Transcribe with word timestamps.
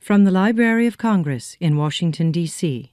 From 0.00 0.24
the 0.24 0.30
Library 0.30 0.86
of 0.86 0.96
Congress 0.96 1.58
in 1.60 1.76
Washington, 1.76 2.32
D.C. 2.32 2.90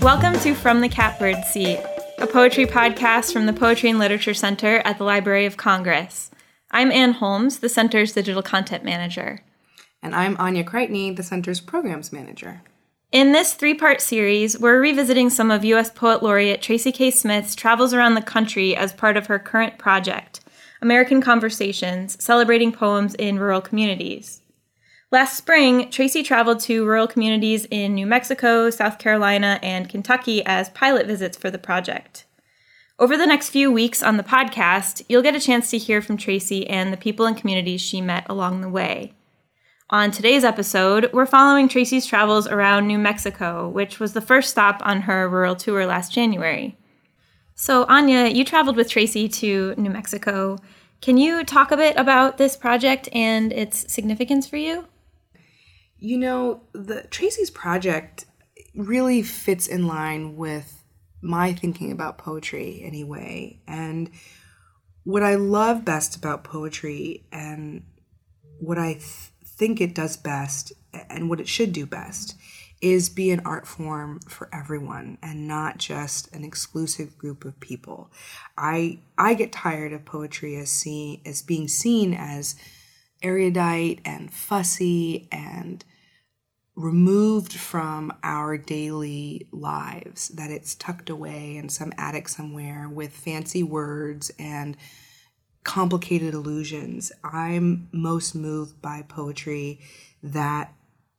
Welcome 0.00 0.40
to 0.40 0.54
From 0.54 0.80
the 0.80 0.88
Catbird 0.90 1.44
Seat, 1.44 1.78
a 2.18 2.26
poetry 2.26 2.64
podcast 2.64 3.34
from 3.34 3.44
the 3.44 3.52
Poetry 3.52 3.90
and 3.90 3.98
Literature 3.98 4.32
Center 4.32 4.78
at 4.86 4.96
the 4.96 5.04
Library 5.04 5.44
of 5.44 5.58
Congress. 5.58 6.30
I'm 6.70 6.90
Anne 6.90 7.12
Holmes, 7.12 7.58
the 7.58 7.68
center's 7.68 8.14
digital 8.14 8.42
content 8.42 8.82
manager. 8.82 9.42
And 10.06 10.14
I'm 10.14 10.36
Anya 10.38 10.62
Creightney, 10.62 11.16
the 11.16 11.24
center's 11.24 11.60
programs 11.60 12.12
manager. 12.12 12.62
In 13.10 13.32
this 13.32 13.54
three 13.54 13.74
part 13.74 14.00
series, 14.00 14.56
we're 14.56 14.80
revisiting 14.80 15.30
some 15.30 15.50
of 15.50 15.64
U.S. 15.64 15.90
Poet 15.90 16.22
Laureate 16.22 16.62
Tracy 16.62 16.92
K. 16.92 17.10
Smith's 17.10 17.56
travels 17.56 17.92
around 17.92 18.14
the 18.14 18.22
country 18.22 18.76
as 18.76 18.92
part 18.92 19.16
of 19.16 19.26
her 19.26 19.40
current 19.40 19.78
project, 19.78 20.38
American 20.80 21.20
Conversations, 21.20 22.22
celebrating 22.22 22.70
poems 22.70 23.16
in 23.16 23.40
rural 23.40 23.60
communities. 23.60 24.42
Last 25.10 25.36
spring, 25.36 25.90
Tracy 25.90 26.22
traveled 26.22 26.60
to 26.60 26.86
rural 26.86 27.08
communities 27.08 27.66
in 27.72 27.96
New 27.96 28.06
Mexico, 28.06 28.70
South 28.70 29.00
Carolina, 29.00 29.58
and 29.60 29.88
Kentucky 29.88 30.46
as 30.46 30.68
pilot 30.68 31.08
visits 31.08 31.36
for 31.36 31.50
the 31.50 31.58
project. 31.58 32.26
Over 33.00 33.16
the 33.16 33.26
next 33.26 33.50
few 33.50 33.72
weeks 33.72 34.04
on 34.04 34.18
the 34.18 34.22
podcast, 34.22 35.04
you'll 35.08 35.22
get 35.22 35.34
a 35.34 35.40
chance 35.40 35.68
to 35.70 35.78
hear 35.78 36.00
from 36.00 36.16
Tracy 36.16 36.64
and 36.68 36.92
the 36.92 36.96
people 36.96 37.26
and 37.26 37.36
communities 37.36 37.80
she 37.80 38.00
met 38.00 38.24
along 38.28 38.60
the 38.60 38.68
way. 38.68 39.15
On 39.88 40.10
today's 40.10 40.42
episode, 40.42 41.10
we're 41.12 41.26
following 41.26 41.68
Tracy's 41.68 42.06
travels 42.06 42.48
around 42.48 42.88
New 42.88 42.98
Mexico, 42.98 43.68
which 43.68 44.00
was 44.00 44.14
the 44.14 44.20
first 44.20 44.50
stop 44.50 44.82
on 44.84 45.02
her 45.02 45.28
rural 45.28 45.54
tour 45.54 45.86
last 45.86 46.10
January. 46.10 46.76
So, 47.54 47.84
Anya, 47.84 48.26
you 48.26 48.44
traveled 48.44 48.74
with 48.74 48.90
Tracy 48.90 49.28
to 49.28 49.76
New 49.76 49.90
Mexico. 49.90 50.58
Can 51.00 51.18
you 51.18 51.44
talk 51.44 51.70
a 51.70 51.76
bit 51.76 51.96
about 51.96 52.36
this 52.36 52.56
project 52.56 53.08
and 53.12 53.52
its 53.52 53.92
significance 53.92 54.48
for 54.48 54.56
you? 54.56 54.88
You 55.98 56.18
know, 56.18 56.62
the 56.72 57.04
Tracy's 57.04 57.50
project 57.50 58.24
really 58.74 59.22
fits 59.22 59.68
in 59.68 59.86
line 59.86 60.34
with 60.34 60.82
my 61.22 61.52
thinking 61.52 61.92
about 61.92 62.18
poetry 62.18 62.82
anyway. 62.84 63.60
And 63.68 64.10
what 65.04 65.22
I 65.22 65.36
love 65.36 65.84
best 65.84 66.16
about 66.16 66.42
poetry 66.42 67.28
and 67.30 67.84
what 68.58 68.78
I 68.78 68.94
th- 68.94 69.30
think 69.56 69.80
it 69.80 69.94
does 69.94 70.16
best 70.16 70.72
and 70.92 71.28
what 71.28 71.40
it 71.40 71.48
should 71.48 71.72
do 71.72 71.86
best 71.86 72.34
is 72.82 73.08
be 73.08 73.30
an 73.30 73.40
art 73.44 73.66
form 73.66 74.20
for 74.28 74.48
everyone 74.52 75.16
and 75.22 75.48
not 75.48 75.78
just 75.78 76.32
an 76.34 76.44
exclusive 76.44 77.16
group 77.16 77.44
of 77.44 77.58
people. 77.58 78.10
I 78.56 78.98
I 79.16 79.34
get 79.34 79.52
tired 79.52 79.92
of 79.92 80.04
poetry 80.04 80.56
as 80.56 80.70
seen 80.70 81.22
as 81.24 81.42
being 81.42 81.68
seen 81.68 82.12
as 82.12 82.54
erudite 83.22 84.00
and 84.04 84.32
fussy 84.32 85.26
and 85.32 85.84
removed 86.76 87.54
from 87.54 88.12
our 88.22 88.58
daily 88.58 89.48
lives, 89.50 90.28
that 90.28 90.50
it's 90.50 90.74
tucked 90.74 91.08
away 91.08 91.56
in 91.56 91.70
some 91.70 91.92
attic 91.96 92.28
somewhere 92.28 92.86
with 92.88 93.12
fancy 93.12 93.62
words 93.62 94.30
and 94.38 94.76
complicated 95.66 96.32
illusions. 96.32 97.10
I'm 97.24 97.88
most 97.90 98.36
moved 98.36 98.80
by 98.80 99.02
poetry 99.02 99.80
that 100.22 100.72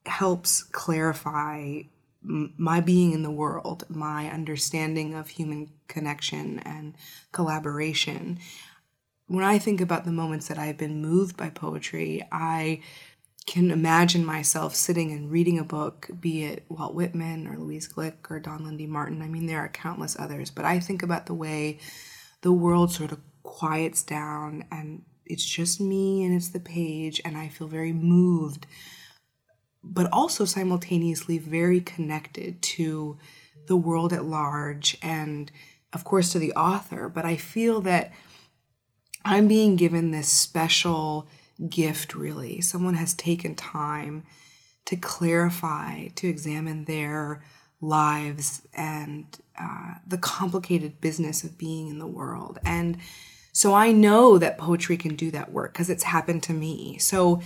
helps 0.06 0.62
clarify 0.62 1.82
my 2.22 2.80
being 2.80 3.12
in 3.12 3.22
the 3.22 3.30
world, 3.30 3.84
my 3.90 4.30
understanding 4.30 5.14
of 5.14 5.28
human 5.28 5.70
connection 5.86 6.60
and 6.60 6.94
collaboration. 7.30 8.38
When 9.26 9.44
I 9.44 9.58
think 9.58 9.82
about 9.82 10.06
the 10.06 10.12
moments 10.12 10.48
that 10.48 10.58
I've 10.58 10.78
been 10.78 11.02
moved 11.02 11.36
by 11.36 11.50
poetry, 11.50 12.26
I 12.32 12.80
can 13.44 13.70
imagine 13.70 14.24
myself 14.24 14.74
sitting 14.74 15.12
and 15.12 15.30
reading 15.30 15.58
a 15.58 15.64
book, 15.64 16.08
be 16.18 16.44
it 16.44 16.64
Walt 16.70 16.94
Whitman 16.94 17.46
or 17.46 17.58
Louise 17.58 17.86
Glück 17.86 18.30
or 18.30 18.40
Dawn 18.40 18.64
Lundy 18.64 18.86
Martin. 18.86 19.20
I 19.20 19.28
mean, 19.28 19.46
there 19.46 19.60
are 19.60 19.68
countless 19.68 20.18
others, 20.18 20.50
but 20.50 20.64
I 20.64 20.80
think 20.80 21.02
about 21.02 21.26
the 21.26 21.34
way 21.34 21.78
the 22.40 22.52
world 22.52 22.92
sort 22.92 23.12
of 23.12 23.20
quiets 23.42 24.02
down 24.02 24.64
and 24.70 25.02
it's 25.30 25.44
just 25.44 25.80
me 25.80 26.24
and 26.24 26.34
it's 26.34 26.48
the 26.48 26.60
page, 26.60 27.20
and 27.24 27.36
I 27.36 27.48
feel 27.48 27.68
very 27.68 27.92
moved, 27.92 28.66
but 29.84 30.10
also 30.10 30.44
simultaneously 30.44 31.38
very 31.38 31.80
connected 31.80 32.62
to 32.62 33.18
the 33.66 33.76
world 33.76 34.12
at 34.12 34.24
large 34.24 34.96
and, 35.02 35.52
of 35.92 36.04
course, 36.04 36.32
to 36.32 36.38
the 36.38 36.52
author. 36.54 37.08
But 37.08 37.26
I 37.26 37.36
feel 37.36 37.82
that 37.82 38.12
I'm 39.24 39.48
being 39.48 39.76
given 39.76 40.10
this 40.10 40.28
special 40.28 41.28
gift, 41.68 42.14
really. 42.14 42.62
Someone 42.62 42.94
has 42.94 43.12
taken 43.12 43.54
time 43.54 44.24
to 44.86 44.96
clarify, 44.96 46.08
to 46.14 46.26
examine 46.26 46.86
their 46.86 47.44
lives 47.80 48.62
and 48.72 49.26
uh, 49.58 49.94
the 50.06 50.18
complicated 50.18 51.00
business 51.00 51.44
of 51.44 51.58
being 51.58 51.88
in 51.88 51.98
the 51.98 52.06
world. 52.06 52.58
And 52.64 52.98
so 53.52 53.74
I 53.74 53.92
know 53.92 54.38
that 54.38 54.58
poetry 54.58 54.96
can 54.96 55.16
do 55.16 55.30
that 55.32 55.52
work 55.52 55.72
because 55.72 55.90
it's 55.90 56.04
happened 56.04 56.42
to 56.44 56.52
me. 56.52 56.98
So 56.98 57.42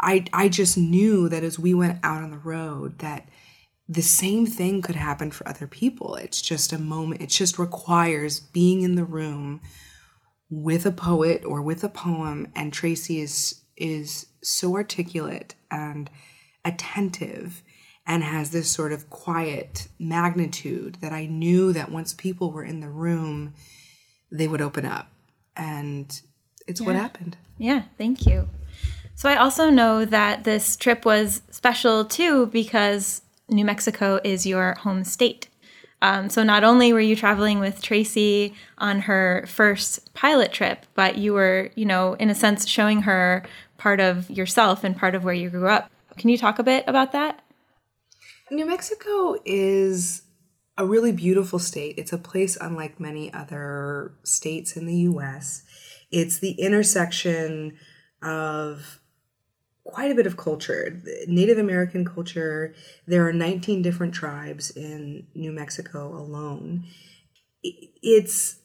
I, 0.00 0.24
I 0.32 0.48
just 0.48 0.76
knew 0.76 1.28
that 1.28 1.42
as 1.42 1.58
we 1.58 1.72
went 1.72 1.98
out 2.02 2.22
on 2.22 2.30
the 2.30 2.38
road 2.38 2.98
that 2.98 3.28
the 3.88 4.02
same 4.02 4.46
thing 4.46 4.82
could 4.82 4.96
happen 4.96 5.30
for 5.30 5.48
other 5.48 5.66
people. 5.66 6.16
It's 6.16 6.42
just 6.42 6.72
a 6.72 6.78
moment, 6.78 7.22
it 7.22 7.30
just 7.30 7.58
requires 7.58 8.40
being 8.40 8.82
in 8.82 8.96
the 8.96 9.04
room 9.04 9.60
with 10.50 10.86
a 10.86 10.92
poet 10.92 11.44
or 11.44 11.62
with 11.62 11.82
a 11.84 11.88
poem 11.88 12.48
and 12.54 12.72
Tracy 12.72 13.20
is 13.20 13.62
is 13.76 14.26
so 14.42 14.74
articulate 14.74 15.54
and 15.70 16.08
attentive 16.64 17.62
and 18.06 18.22
has 18.22 18.50
this 18.50 18.70
sort 18.70 18.92
of 18.92 19.10
quiet 19.10 19.88
magnitude 19.98 20.96
that 21.00 21.12
I 21.12 21.26
knew 21.26 21.72
that 21.72 21.90
once 21.90 22.14
people 22.14 22.50
were 22.52 22.64
in 22.64 22.80
the 22.80 22.88
room 22.88 23.54
they 24.30 24.48
would 24.48 24.60
open 24.60 24.84
up 24.84 25.10
and 25.56 26.20
it's 26.66 26.80
yeah. 26.80 26.86
what 26.86 26.96
happened. 26.96 27.36
Yeah, 27.58 27.82
thank 27.96 28.26
you. 28.26 28.48
So 29.14 29.28
I 29.28 29.36
also 29.36 29.70
know 29.70 30.04
that 30.04 30.44
this 30.44 30.76
trip 30.76 31.04
was 31.04 31.42
special 31.50 32.04
too 32.04 32.46
because 32.46 33.22
New 33.48 33.64
Mexico 33.64 34.20
is 34.22 34.46
your 34.46 34.74
home 34.74 35.04
state. 35.04 35.48
Um, 36.02 36.28
so 36.28 36.42
not 36.42 36.64
only 36.64 36.92
were 36.92 37.00
you 37.00 37.16
traveling 37.16 37.58
with 37.58 37.80
Tracy 37.80 38.54
on 38.76 39.00
her 39.00 39.46
first 39.48 40.12
pilot 40.12 40.52
trip, 40.52 40.84
but 40.94 41.16
you 41.16 41.32
were, 41.32 41.70
you 41.74 41.86
know, 41.86 42.14
in 42.14 42.28
a 42.28 42.34
sense, 42.34 42.68
showing 42.68 43.02
her 43.02 43.44
part 43.78 44.00
of 44.00 44.30
yourself 44.30 44.84
and 44.84 44.96
part 44.96 45.14
of 45.14 45.24
where 45.24 45.34
you 45.34 45.48
grew 45.48 45.68
up. 45.68 45.90
Can 46.18 46.28
you 46.28 46.36
talk 46.36 46.58
a 46.58 46.62
bit 46.62 46.84
about 46.86 47.12
that? 47.12 47.40
New 48.50 48.66
Mexico 48.66 49.36
is 49.44 50.22
a 50.78 50.86
really 50.86 51.10
beautiful 51.10 51.58
state. 51.58 51.96
It's 51.98 52.12
a 52.12 52.18
place 52.18 52.56
unlike 52.60 53.00
many 53.00 53.32
other 53.32 54.14
states 54.22 54.76
in 54.76 54.86
the 54.86 54.94
US. 54.94 55.64
It's 56.12 56.38
the 56.38 56.52
intersection 56.52 57.76
of 58.22 59.00
quite 59.84 60.12
a 60.12 60.14
bit 60.14 60.26
of 60.26 60.36
culture. 60.36 61.02
Native 61.26 61.58
American 61.58 62.04
culture, 62.04 62.74
there 63.06 63.26
are 63.26 63.32
19 63.32 63.82
different 63.82 64.14
tribes 64.14 64.70
in 64.70 65.26
New 65.34 65.50
Mexico 65.50 66.16
alone. 66.16 66.84
It's 67.62 68.60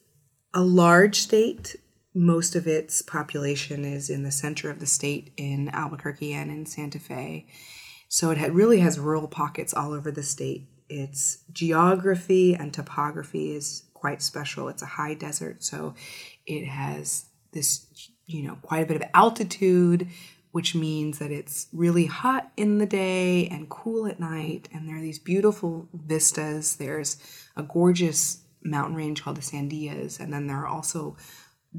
a 0.53 0.61
large 0.61 1.15
state. 1.15 1.75
Most 2.13 2.55
of 2.55 2.67
its 2.67 3.01
population 3.01 3.83
is 3.85 4.09
in 4.11 4.23
the 4.23 4.31
center 4.31 4.69
of 4.69 4.79
the 4.79 4.85
state 4.85 5.31
in 5.37 5.69
Albuquerque 5.69 6.33
and 6.33 6.51
in 6.51 6.65
Santa 6.67 6.99
Fe. 6.99 7.47
So 8.13 8.29
it 8.31 8.51
really 8.51 8.79
has 8.81 8.99
rural 8.99 9.25
pockets 9.25 9.73
all 9.73 9.93
over 9.93 10.11
the 10.11 10.21
state. 10.21 10.67
Its 10.89 11.45
geography 11.53 12.53
and 12.53 12.73
topography 12.73 13.55
is 13.55 13.83
quite 13.93 14.21
special. 14.21 14.67
It's 14.67 14.81
a 14.81 14.97
high 14.97 15.13
desert, 15.13 15.63
so 15.63 15.95
it 16.45 16.65
has 16.65 17.27
this, 17.53 17.87
you 18.25 18.43
know, 18.43 18.57
quite 18.61 18.83
a 18.83 18.85
bit 18.85 19.01
of 19.01 19.09
altitude, 19.13 20.09
which 20.51 20.75
means 20.75 21.19
that 21.19 21.31
it's 21.31 21.69
really 21.71 22.05
hot 22.05 22.51
in 22.57 22.79
the 22.79 22.85
day 22.85 23.47
and 23.47 23.69
cool 23.69 24.05
at 24.05 24.19
night. 24.19 24.67
And 24.73 24.89
there 24.89 24.97
are 24.97 25.01
these 25.01 25.17
beautiful 25.17 25.87
vistas. 25.93 26.75
There's 26.75 27.15
a 27.55 27.63
gorgeous 27.63 28.41
mountain 28.61 28.97
range 28.97 29.23
called 29.23 29.37
the 29.37 29.41
Sandias, 29.41 30.19
and 30.19 30.33
then 30.33 30.47
there 30.47 30.57
are 30.57 30.67
also 30.67 31.15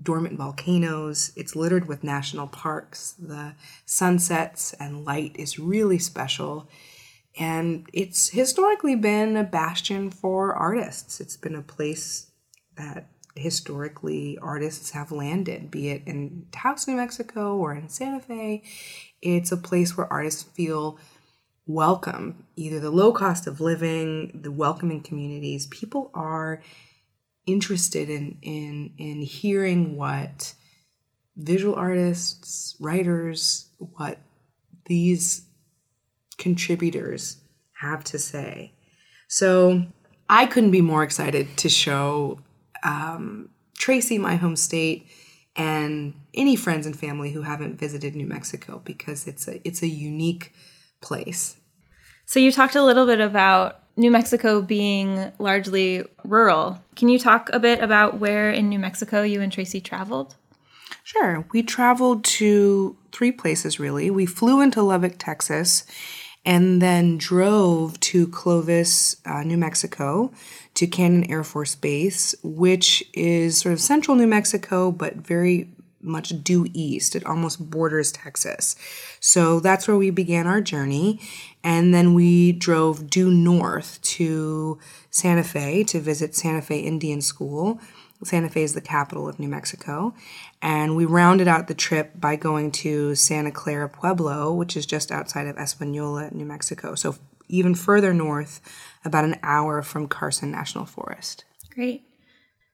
dormant 0.01 0.39
volcanoes. 0.39 1.33
It's 1.37 1.57
littered 1.57 1.87
with 1.87 2.05
national 2.05 2.47
parks. 2.47 3.15
The 3.19 3.55
sunsets 3.85 4.73
and 4.75 5.05
light 5.05 5.37
is 5.37 5.59
really 5.59 5.99
special. 5.99 6.69
And 7.39 7.87
it's 7.93 8.31
historically 8.31 8.95
been 8.95 9.37
a 9.37 9.45
bastion 9.45 10.11
for 10.11 10.55
artists. 10.55 11.21
It's 11.21 11.37
been 11.37 11.55
a 11.55 11.63
place 11.63 12.31
that 12.77 13.09
historically 13.35 14.39
artists 14.43 14.91
have 14.91 15.11
landed, 15.11 15.71
be 15.71 15.89
it 15.89 16.03
in 16.07 16.47
Taos, 16.53 16.87
New 16.87 16.97
Mexico 16.97 17.57
or 17.57 17.75
in 17.75 17.89
Santa 17.89 18.21
Fe. 18.21 18.63
It's 19.23 19.53
a 19.53 19.57
place 19.57 19.97
where 19.97 20.13
artists 20.13 20.43
feel 20.43 20.99
welcome, 21.67 22.45
either 22.57 22.81
the 22.81 22.91
low 22.91 23.13
cost 23.13 23.47
of 23.47 23.61
living, 23.61 24.41
the 24.43 24.53
welcoming 24.53 25.01
communities. 25.01 25.67
People 25.69 26.11
are 26.13 26.63
interested 27.47 28.09
in 28.09 28.39
in 28.43 28.93
in 28.99 29.23
hearing 29.23 29.97
what 29.97 30.55
visual 31.37 31.75
artists, 31.75 32.77
writers, 32.81 33.71
what 33.79 34.19
these 34.87 35.47
contributors 36.39 37.39
have 37.81 38.05
to 38.05 38.19
say. 38.19 38.75
So 39.29 39.87
I 40.29 40.47
couldn't 40.47 40.71
be 40.71 40.81
more 40.81 41.03
excited 41.03 41.57
to 41.59 41.69
show 41.69 42.41
um, 42.83 43.49
Tracy 43.77 44.19
my 44.19 44.37
home 44.37 44.57
state 44.57 45.07
and 45.57 46.15
any 46.35 46.57
friends 46.57 46.87
and 46.87 46.99
family 46.99 47.33
who 47.33 47.43
haven't 47.43 47.79
visited 47.79 48.15
New 48.15 48.27
Mexico 48.27 48.81
because 48.85 49.27
it's 49.27 49.49
a 49.49 49.67
it's 49.67 49.83
a 49.83 49.89
unique 49.89 50.53
place. 51.01 51.57
So 52.25 52.41
you 52.41 52.53
talked 52.53 52.77
a 52.77 52.83
little 52.83 53.07
bit 53.07 53.21
about 53.21 53.82
New 53.97 54.11
Mexico 54.11 54.63
being 54.63 55.33
largely 55.39 56.05
rural. 56.25 56.83
Can 56.97 57.09
you 57.09 57.19
talk 57.19 57.51
a 57.53 57.61
bit 57.61 57.83
about 57.83 58.19
where 58.19 58.51
in 58.51 58.69
New 58.69 58.79
Mexico 58.79 59.23
you 59.23 59.41
and 59.41 59.53
Tracy 59.53 59.81
traveled? 59.81 60.35
Sure. 61.05 61.45
We 61.53 61.63
traveled 61.63 62.25
to 62.25 62.97
three 63.13 63.33
places 63.33 63.79
really. 63.79 64.11
We 64.11 64.27
flew 64.27 64.61
into 64.61 64.83
Lubbock, 64.83 65.17
Texas, 65.19 65.85
and 66.45 66.81
then 66.81 67.19
drove 67.19 67.99
to 68.01 68.27
Clovis, 68.29 69.17
uh, 69.27 69.43
New 69.43 69.57
Mexico, 69.57 70.33
to 70.75 70.87
Cannon 70.87 71.31
Air 71.31 71.45
Force 71.45 71.75
Base, 71.75 72.35
which 72.43 73.05
is 73.13 73.59
sort 73.59 73.73
of 73.73 73.81
central 73.81 74.17
New 74.17 74.27
Mexico, 74.27 74.91
but 74.91 75.17
very 75.17 75.69
much 76.03 76.43
due 76.43 76.67
east. 76.73 77.15
It 77.17 77.25
almost 77.25 77.71
borders 77.71 78.13
Texas. 78.13 78.77
So 79.21 79.61
that's 79.61 79.87
where 79.87 79.97
we 79.97 80.11
began 80.11 80.47
our 80.47 80.61
journey. 80.61 81.21
And 81.65 81.95
then 81.95 82.15
we 82.15 82.53
drove 82.53 83.09
due 83.09 83.31
north 83.31 84.01
to 84.03 84.79
Santa 85.11 85.45
Fe 85.45 85.85
to 85.85 86.01
visit 86.01 86.35
Santa 86.35 86.63
Fe 86.63 86.81
Indian 86.81 87.21
School. 87.21 87.81
Santa 88.25 88.49
Fe 88.49 88.63
is 88.63 88.75
the 88.75 88.81
capital 88.81 89.29
of 89.29 89.41
New 89.41 89.49
Mexico. 89.49 90.15
And 90.61 90.95
we 90.95 91.05
rounded 91.05 91.49
out 91.49 91.67
the 91.67 91.75
trip 91.75 92.13
by 92.21 92.37
going 92.37 92.71
to 92.73 93.15
Santa 93.15 93.51
Clara 93.51 93.89
Pueblo, 93.89 94.53
which 94.53 94.77
is 94.77 94.87
just 94.87 95.11
outside 95.11 95.47
of 95.47 95.57
Espanola, 95.57 96.31
New 96.31 96.45
Mexico. 96.45 96.95
So 96.95 97.17
even 97.49 97.75
further 97.75 98.15
north, 98.15 98.61
about 99.05 99.25
an 99.25 99.37
hour 99.43 99.83
from 99.83 100.07
Carson 100.07 100.51
National 100.51 100.87
Forest. 100.87 101.45
Great. 101.75 102.05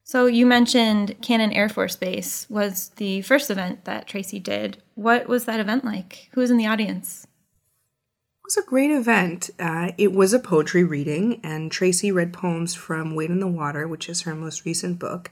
So 0.08 0.24
you 0.24 0.46
mentioned 0.46 1.16
Cannon 1.20 1.52
Air 1.52 1.68
Force 1.68 1.94
Base 1.94 2.46
was 2.48 2.92
the 2.96 3.20
first 3.20 3.50
event 3.50 3.84
that 3.84 4.06
Tracy 4.06 4.38
did. 4.38 4.82
What 4.94 5.28
was 5.28 5.44
that 5.44 5.60
event 5.60 5.84
like? 5.84 6.30
Who 6.32 6.40
was 6.40 6.50
in 6.50 6.56
the 6.56 6.66
audience? 6.66 7.24
It 7.24 8.42
was 8.42 8.56
a 8.56 8.66
great 8.66 8.90
event. 8.90 9.50
Uh, 9.58 9.92
it 9.98 10.12
was 10.12 10.32
a 10.32 10.38
poetry 10.38 10.82
reading, 10.82 11.42
and 11.44 11.70
Tracy 11.70 12.10
read 12.10 12.32
poems 12.32 12.74
from 12.74 13.14
Wade 13.14 13.28
in 13.28 13.40
the 13.40 13.46
Water, 13.46 13.86
which 13.86 14.08
is 14.08 14.22
her 14.22 14.34
most 14.34 14.64
recent 14.64 14.98
book. 14.98 15.30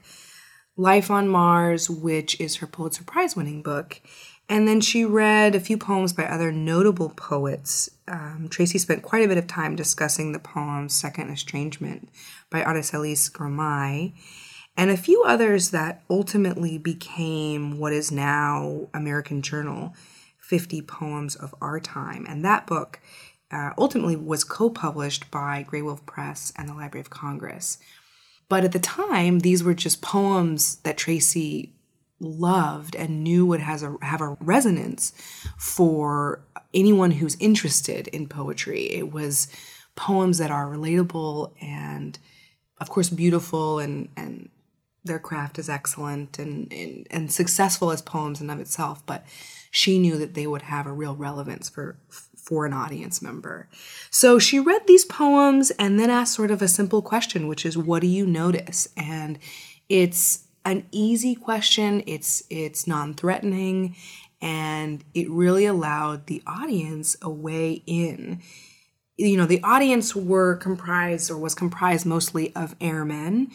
Life 0.75 1.09
on 1.09 1.27
Mars, 1.27 1.89
which 1.89 2.39
is 2.39 2.57
her 2.57 2.67
Pulitzer 2.67 3.03
Prize 3.03 3.35
winning 3.35 3.63
book. 3.63 3.99
And 4.47 4.67
then 4.67 4.79
she 4.79 5.03
read 5.03 5.55
a 5.55 5.59
few 5.59 5.79
poems 5.79 6.13
by 6.13 6.25
other 6.25 6.51
notable 6.51 7.09
poets. 7.09 7.89
Um, 8.07 8.47
Tracy 8.51 8.77
spent 8.77 9.01
quite 9.01 9.25
a 9.25 9.27
bit 9.27 9.39
of 9.39 9.47
time 9.47 9.75
discussing 9.75 10.33
the 10.33 10.39
poem 10.39 10.87
Second 10.87 11.31
Estrangement 11.31 12.09
by 12.51 12.61
Aracelis 12.61 13.31
Girmay, 13.31 14.13
and 14.77 14.91
a 14.91 14.97
few 14.97 15.23
others 15.23 15.71
that 15.71 16.03
ultimately 16.07 16.77
became 16.77 17.79
what 17.79 17.91
is 17.91 18.11
now 18.11 18.87
American 18.93 19.41
Journal 19.41 19.95
50 20.37 20.83
Poems 20.83 21.35
of 21.35 21.53
Our 21.59 21.79
Time. 21.79 22.25
And 22.29 22.45
that 22.45 22.67
book 22.67 23.01
uh, 23.51 23.71
ultimately 23.77 24.15
was 24.15 24.43
co 24.43 24.69
published 24.69 25.31
by 25.31 25.65
Graywolf 25.67 26.05
Press 26.05 26.53
and 26.55 26.69
the 26.69 26.73
Library 26.73 27.01
of 27.01 27.09
Congress. 27.09 27.79
But 28.49 28.63
at 28.63 28.71
the 28.71 28.79
time, 28.79 29.39
these 29.39 29.63
were 29.63 29.73
just 29.73 30.01
poems 30.01 30.75
that 30.77 30.95
Tracy 30.95 31.73
loved 32.19 32.95
and 32.95 33.23
knew 33.23 33.45
would 33.45 33.59
has 33.59 33.83
a, 33.83 33.95
have 34.01 34.21
a 34.21 34.37
resonance 34.39 35.11
for 35.57 36.41
anyone 36.73 37.11
who's 37.11 37.35
interested 37.39 38.07
in 38.09 38.27
poetry. 38.27 38.83
It 38.91 39.11
was 39.11 39.47
poems 39.95 40.37
that 40.37 40.51
are 40.51 40.67
relatable 40.67 41.51
and, 41.61 42.17
of 42.79 42.89
course, 42.89 43.09
beautiful 43.09 43.79
and, 43.79 44.09
and 44.15 44.49
their 45.07 45.19
craft 45.19 45.57
is 45.57 45.69
excellent 45.69 46.37
and, 46.39 46.71
and, 46.71 47.07
and 47.09 47.31
successful 47.31 47.91
as 47.91 48.01
poems 48.01 48.41
in 48.41 48.49
of 48.49 48.59
itself, 48.59 49.05
but 49.05 49.25
she 49.71 49.99
knew 49.99 50.17
that 50.17 50.33
they 50.33 50.47
would 50.47 50.63
have 50.63 50.85
a 50.85 50.93
real 50.93 51.15
relevance 51.15 51.69
for 51.69 51.97
for 52.47 52.65
an 52.65 52.71
audience 52.71 53.21
member. 53.21 53.67
So 54.09 54.39
she 54.39 54.57
read 54.57 54.87
these 54.87 55.03
poems 55.03 55.69
and 55.71 55.99
then 55.99 56.09
asked 56.09 56.33
sort 56.33 56.49
of 56.49 56.61
a 56.61 56.69
simple 56.69 57.01
question, 57.01 57.49
which 57.49 57.65
is, 57.65 57.77
what 57.77 58.01
do 58.01 58.07
you 58.07 58.25
notice? 58.25 58.87
And 58.95 59.37
it's 59.89 60.45
an 60.63 60.85
easy 60.91 61.35
question, 61.35 62.03
it's 62.07 62.43
it's 62.49 62.87
non-threatening, 62.87 63.95
and 64.41 65.03
it 65.13 65.29
really 65.29 65.65
allowed 65.65 66.27
the 66.27 66.41
audience 66.47 67.17
a 67.21 67.29
way 67.29 67.83
in. 67.85 68.41
You 69.17 69.35
know, 69.35 69.45
the 69.45 69.63
audience 69.63 70.15
were 70.15 70.55
comprised 70.55 71.31
or 71.31 71.37
was 71.37 71.55
comprised 71.55 72.05
mostly 72.05 72.55
of 72.55 72.75
airmen, 72.79 73.49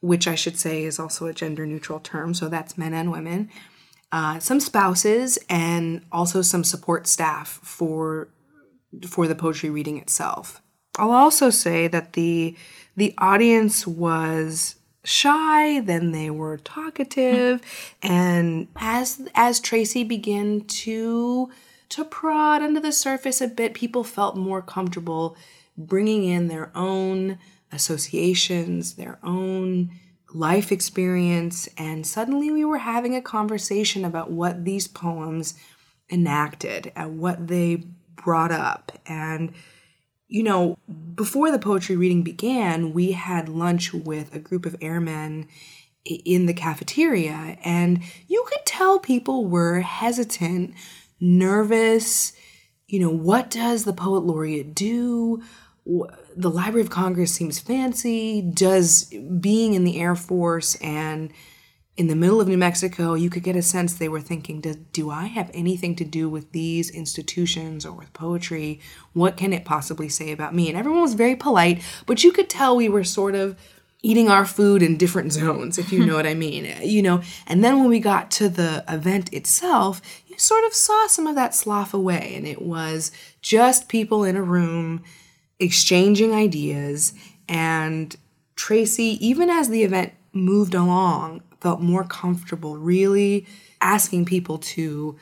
which 0.00 0.26
I 0.26 0.34
should 0.34 0.58
say 0.58 0.84
is 0.84 0.98
also 0.98 1.26
a 1.26 1.32
gender 1.32 1.66
neutral 1.66 2.00
term, 2.00 2.34
so 2.34 2.48
that's 2.48 2.78
men 2.78 2.94
and 2.94 3.12
women 3.12 3.50
uh, 4.12 4.38
some 4.40 4.60
spouses, 4.60 5.38
and 5.48 6.02
also 6.10 6.42
some 6.42 6.64
support 6.64 7.06
staff 7.06 7.60
for 7.62 8.28
for 9.06 9.28
the 9.28 9.34
poetry 9.34 9.70
reading 9.70 9.98
itself. 9.98 10.60
I'll 10.98 11.12
also 11.12 11.50
say 11.50 11.86
that 11.88 12.14
the 12.14 12.56
the 12.96 13.14
audience 13.18 13.86
was 13.86 14.76
shy, 15.04 15.80
then 15.80 16.10
they 16.12 16.28
were 16.30 16.58
talkative, 16.58 17.60
and 18.02 18.68
as 18.76 19.28
as 19.34 19.60
Tracy 19.60 20.02
began 20.02 20.62
to 20.62 21.50
to 21.90 22.04
prod 22.04 22.62
under 22.62 22.80
the 22.80 22.92
surface 22.92 23.40
a 23.40 23.48
bit, 23.48 23.74
people 23.74 24.02
felt 24.02 24.36
more 24.36 24.62
comfortable 24.62 25.36
bringing 25.76 26.24
in 26.24 26.48
their 26.48 26.70
own 26.74 27.38
associations, 27.72 28.94
their 28.94 29.18
own 29.22 29.90
life 30.32 30.70
experience, 30.70 31.68
and 31.76 32.06
suddenly 32.06 32.50
we 32.50 32.64
were 32.64 32.78
having 32.78 33.16
a 33.16 33.22
conversation 33.22 34.04
about 34.04 34.30
what 34.30 34.64
these 34.64 34.86
poems 34.86 35.54
enacted 36.10 36.92
and 36.94 37.18
what 37.18 37.48
they 37.48 37.84
brought 38.14 38.52
up. 38.52 38.92
And, 39.06 39.52
you 40.28 40.42
know, 40.42 40.78
before 41.14 41.50
the 41.50 41.58
poetry 41.58 41.96
reading 41.96 42.22
began, 42.22 42.92
we 42.92 43.12
had 43.12 43.48
lunch 43.48 43.92
with 43.92 44.34
a 44.34 44.38
group 44.38 44.66
of 44.66 44.76
airmen 44.80 45.48
in 46.04 46.46
the 46.46 46.54
cafeteria, 46.54 47.58
and 47.64 48.00
you 48.26 48.44
could 48.48 48.64
tell 48.64 48.98
people 48.98 49.46
were 49.46 49.80
hesitant, 49.80 50.74
nervous. 51.20 52.32
You 52.86 53.00
know, 53.00 53.10
what 53.10 53.50
does 53.50 53.84
the 53.84 53.92
poet 53.92 54.24
laureate 54.24 54.74
do? 54.74 55.42
The 56.36 56.50
Library 56.50 56.82
of 56.82 56.90
Congress 56.90 57.34
seems 57.34 57.58
fancy. 57.58 58.42
Does 58.42 59.04
being 59.40 59.74
in 59.74 59.84
the 59.84 60.00
Air 60.00 60.14
Force 60.14 60.76
and 60.76 61.32
in 61.96 62.06
the 62.06 62.16
middle 62.16 62.40
of 62.40 62.48
New 62.48 62.56
Mexico, 62.56 63.14
you 63.14 63.28
could 63.28 63.42
get 63.42 63.56
a 63.56 63.62
sense 63.62 63.92
they 63.92 64.08
were 64.08 64.20
thinking, 64.20 64.60
do, 64.60 64.74
do 64.92 65.10
I 65.10 65.26
have 65.26 65.50
anything 65.52 65.96
to 65.96 66.04
do 66.04 66.30
with 66.30 66.52
these 66.52 66.88
institutions 66.90 67.84
or 67.84 67.92
with 67.92 68.12
poetry? 68.12 68.80
What 69.12 69.36
can 69.36 69.52
it 69.52 69.64
possibly 69.64 70.08
say 70.08 70.32
about 70.32 70.54
me? 70.54 70.68
And 70.68 70.78
everyone 70.78 71.02
was 71.02 71.14
very 71.14 71.36
polite, 71.36 71.82
but 72.06 72.24
you 72.24 72.32
could 72.32 72.48
tell 72.48 72.76
we 72.76 72.88
were 72.88 73.04
sort 73.04 73.34
of 73.34 73.58
eating 74.02 74.30
our 74.30 74.46
food 74.46 74.82
in 74.82 74.96
different 74.96 75.32
zones, 75.40 75.76
if 75.76 75.92
you 75.92 76.06
know 76.06 76.14
what 76.14 76.26
I 76.26 76.34
mean. 76.34 76.64
Eh, 76.64 76.84
you 76.84 77.02
know, 77.02 77.20
and 77.46 77.62
then 77.62 77.80
when 77.80 77.88
we 77.88 78.00
got 78.00 78.30
to 78.32 78.48
the 78.48 78.84
event 78.88 79.32
itself, 79.32 80.00
you 80.26 80.38
sort 80.38 80.64
of 80.64 80.72
saw 80.72 81.06
some 81.06 81.26
of 81.26 81.34
that 81.34 81.54
slough 81.54 81.92
away, 81.92 82.32
and 82.34 82.46
it 82.46 82.62
was 82.62 83.10
just 83.42 83.88
people 83.88 84.24
in 84.24 84.36
a 84.36 84.42
room 84.42 85.02
exchanging 85.60 86.32
ideas. 86.32 87.12
And 87.48 88.16
Tracy, 88.56 89.18
even 89.24 89.48
as 89.50 89.68
the 89.68 89.84
event 89.84 90.12
moved 90.32 90.74
along, 90.74 91.42
felt 91.60 91.80
more 91.80 92.04
comfortable 92.04 92.76
really 92.76 93.46
asking 93.80 94.24
people 94.24 94.58
to 94.58 95.16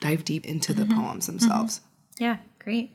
dive 0.00 0.24
deep 0.24 0.44
into 0.46 0.74
the 0.74 0.84
mm-hmm. 0.84 1.00
poems 1.00 1.26
themselves. 1.26 1.78
Mm-hmm. 1.78 2.24
Yeah, 2.24 2.36
great. 2.58 2.90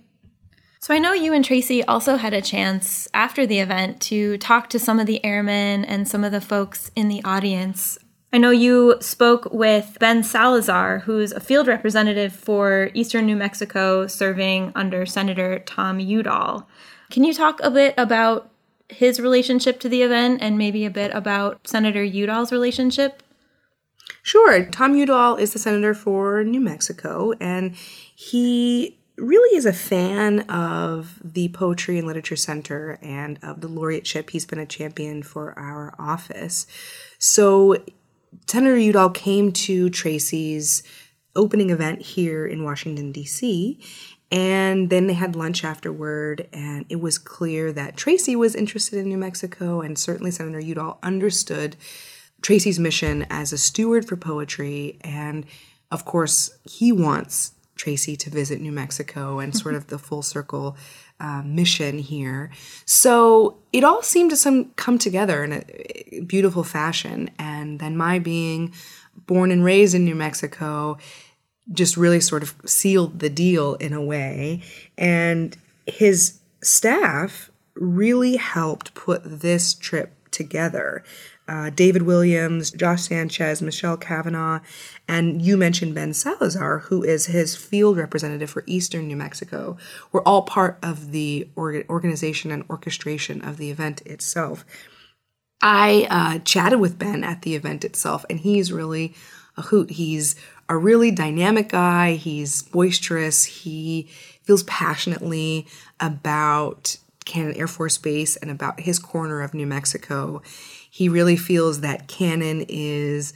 So 0.81 0.93
I 0.93 0.99
know 0.99 1.11
you 1.11 1.33
and 1.33 1.43
Tracy 1.43 1.83
also 1.83 2.15
had 2.15 2.33
a 2.33 2.41
chance 2.41 3.07
after 3.13 3.45
the 3.45 3.59
event 3.59 3.99
to 4.03 4.37
talk 4.37 4.69
to 4.69 4.79
some 4.79 4.99
of 4.99 5.07
the 5.07 5.23
airmen 5.25 5.83
and 5.83 6.07
some 6.07 6.23
of 6.23 6.31
the 6.31 6.39
folks 6.39 6.89
in 6.95 7.09
the 7.09 7.21
audience. 7.23 7.97
I 8.31 8.37
know 8.37 8.51
you 8.51 8.95
spoke 9.01 9.51
with 9.51 9.97
Ben 9.99 10.23
Salazar, 10.23 10.99
who's 10.99 11.31
a 11.31 11.39
field 11.39 11.67
representative 11.67 12.31
for 12.31 12.91
Eastern 12.93 13.25
New 13.25 13.35
Mexico 13.35 14.07
serving 14.07 14.71
under 14.75 15.05
Senator 15.05 15.59
Tom 15.59 15.99
Udall. 15.99 16.69
Can 17.09 17.23
you 17.23 17.33
talk 17.33 17.59
a 17.61 17.71
bit 17.71 17.95
about 17.97 18.51
his 18.87 19.19
relationship 19.19 19.79
to 19.81 19.89
the 19.89 20.01
event 20.03 20.41
and 20.41 20.57
maybe 20.57 20.85
a 20.85 20.89
bit 20.89 21.11
about 21.13 21.67
Senator 21.67 22.03
Udall's 22.03 22.51
relationship? 22.51 23.23
Sure. 24.21 24.65
Tom 24.65 24.95
Udall 24.95 25.35
is 25.35 25.53
the 25.53 25.59
senator 25.59 25.93
for 25.93 26.43
New 26.43 26.59
Mexico, 26.59 27.33
and 27.39 27.75
he 28.15 28.99
really 29.17 29.57
is 29.57 29.65
a 29.65 29.73
fan 29.73 30.41
of 30.41 31.19
the 31.23 31.49
Poetry 31.49 31.97
and 31.97 32.07
Literature 32.07 32.35
Center 32.35 32.99
and 33.01 33.39
of 33.43 33.61
the 33.61 33.67
laureateship. 33.67 34.29
He's 34.29 34.45
been 34.45 34.59
a 34.59 34.65
champion 34.65 35.23
for 35.23 35.57
our 35.57 35.93
office. 35.99 36.67
So 37.17 37.75
Senator 38.47 38.77
Udall 38.77 39.09
came 39.09 39.51
to 39.51 39.89
Tracy's 39.89 40.83
opening 41.35 41.69
event 41.69 42.01
here 42.01 42.45
in 42.45 42.63
Washington, 42.63 43.11
D.C. 43.11 43.79
And 44.31 44.89
then 44.91 45.07
they 45.07 45.13
had 45.13 45.35
lunch 45.35 45.63
afterward, 45.63 46.47
and 46.53 46.85
it 46.87 46.97
was 47.01 47.17
clear 47.17 47.71
that 47.73 47.97
Tracy 47.97 48.35
was 48.35 48.53
interested 48.53 48.99
in 48.99 49.09
New 49.09 49.17
Mexico, 49.17 49.81
and 49.81 49.97
certainly 49.97 50.29
Senator 50.29 50.59
Udall 50.59 50.99
understood 51.01 51.75
Tracy's 52.41 52.79
mission 52.79 53.25
as 53.29 53.51
a 53.51 53.57
steward 53.57 54.07
for 54.07 54.15
poetry. 54.15 54.99
And 55.01 55.45
of 55.91 56.05
course, 56.05 56.51
he 56.63 56.91
wants 56.91 57.53
Tracy 57.75 58.15
to 58.17 58.29
visit 58.29 58.61
New 58.61 58.71
Mexico 58.71 59.39
and 59.39 59.55
sort 59.55 59.73
of 59.73 59.87
the 59.87 59.97
full 59.97 60.21
circle 60.21 60.77
uh, 61.19 61.41
mission 61.43 61.97
here. 61.97 62.51
So 62.85 63.57
it 63.73 63.83
all 63.83 64.03
seemed 64.03 64.29
to 64.29 64.35
some 64.35 64.71
come 64.75 64.97
together 64.97 65.43
in 65.43 65.53
a 65.53 66.21
beautiful 66.21 66.63
fashion. 66.63 67.31
And 67.39 67.79
then 67.79 67.97
my 67.97 68.19
being 68.19 68.73
born 69.25 69.51
and 69.51 69.63
raised 69.63 69.95
in 69.95 70.05
New 70.05 70.15
Mexico 70.15 70.97
just 71.71 71.97
really 71.97 72.19
sort 72.19 72.43
of 72.43 72.55
sealed 72.65 73.19
the 73.19 73.29
deal 73.29 73.75
in 73.75 73.93
a 73.93 74.01
way. 74.01 74.61
And 74.97 75.55
his 75.85 76.39
staff 76.61 77.49
really 77.75 78.35
helped 78.35 78.93
put 78.93 79.21
this 79.23 79.73
trip 79.73 80.13
together. 80.31 81.03
Uh, 81.47 81.71
David 81.71 82.03
Williams, 82.03 82.69
Josh 82.69 83.03
Sanchez, 83.03 83.59
Michelle 83.59 83.97
Kavanaugh, 83.97 84.59
and 85.07 85.41
you 85.41 85.57
mentioned 85.57 85.95
Ben 85.95 86.13
Salazar, 86.13 86.79
who 86.79 87.01
is 87.01 87.25
his 87.25 87.55
field 87.55 87.97
representative 87.97 88.51
for 88.51 88.63
Eastern 88.67 89.07
New 89.07 89.15
Mexico, 89.15 89.75
were 90.11 90.27
all 90.27 90.43
part 90.43 90.77
of 90.83 91.11
the 91.11 91.49
organization 91.57 92.51
and 92.51 92.63
orchestration 92.69 93.41
of 93.41 93.57
the 93.57 93.71
event 93.71 94.01
itself. 94.05 94.63
I 95.61 96.07
uh, 96.11 96.39
chatted 96.39 96.79
with 96.79 96.99
Ben 96.99 97.23
at 97.23 97.41
the 97.41 97.55
event 97.55 97.83
itself, 97.83 98.25
and 98.29 98.39
he's 98.39 98.71
really 98.71 99.15
a 99.59 99.61
hoot. 99.63 99.91
He's 99.91 100.35
a 100.67 100.77
really 100.77 101.11
dynamic 101.11 101.69
guy. 101.69 102.13
He's 102.13 102.63
boisterous. 102.63 103.45
He 103.45 104.09
feels 104.43 104.63
passionately 104.63 105.67
about 105.99 106.97
Cannon 107.25 107.55
Air 107.55 107.67
Force 107.67 107.97
Base 107.97 108.35
and 108.37 108.49
about 108.49 108.79
his 108.79 108.97
corner 108.97 109.41
of 109.41 109.53
New 109.53 109.67
Mexico. 109.67 110.41
He 110.89 111.09
really 111.09 111.37
feels 111.37 111.81
that 111.81 112.07
Cannon 112.07 112.65
is 112.67 113.33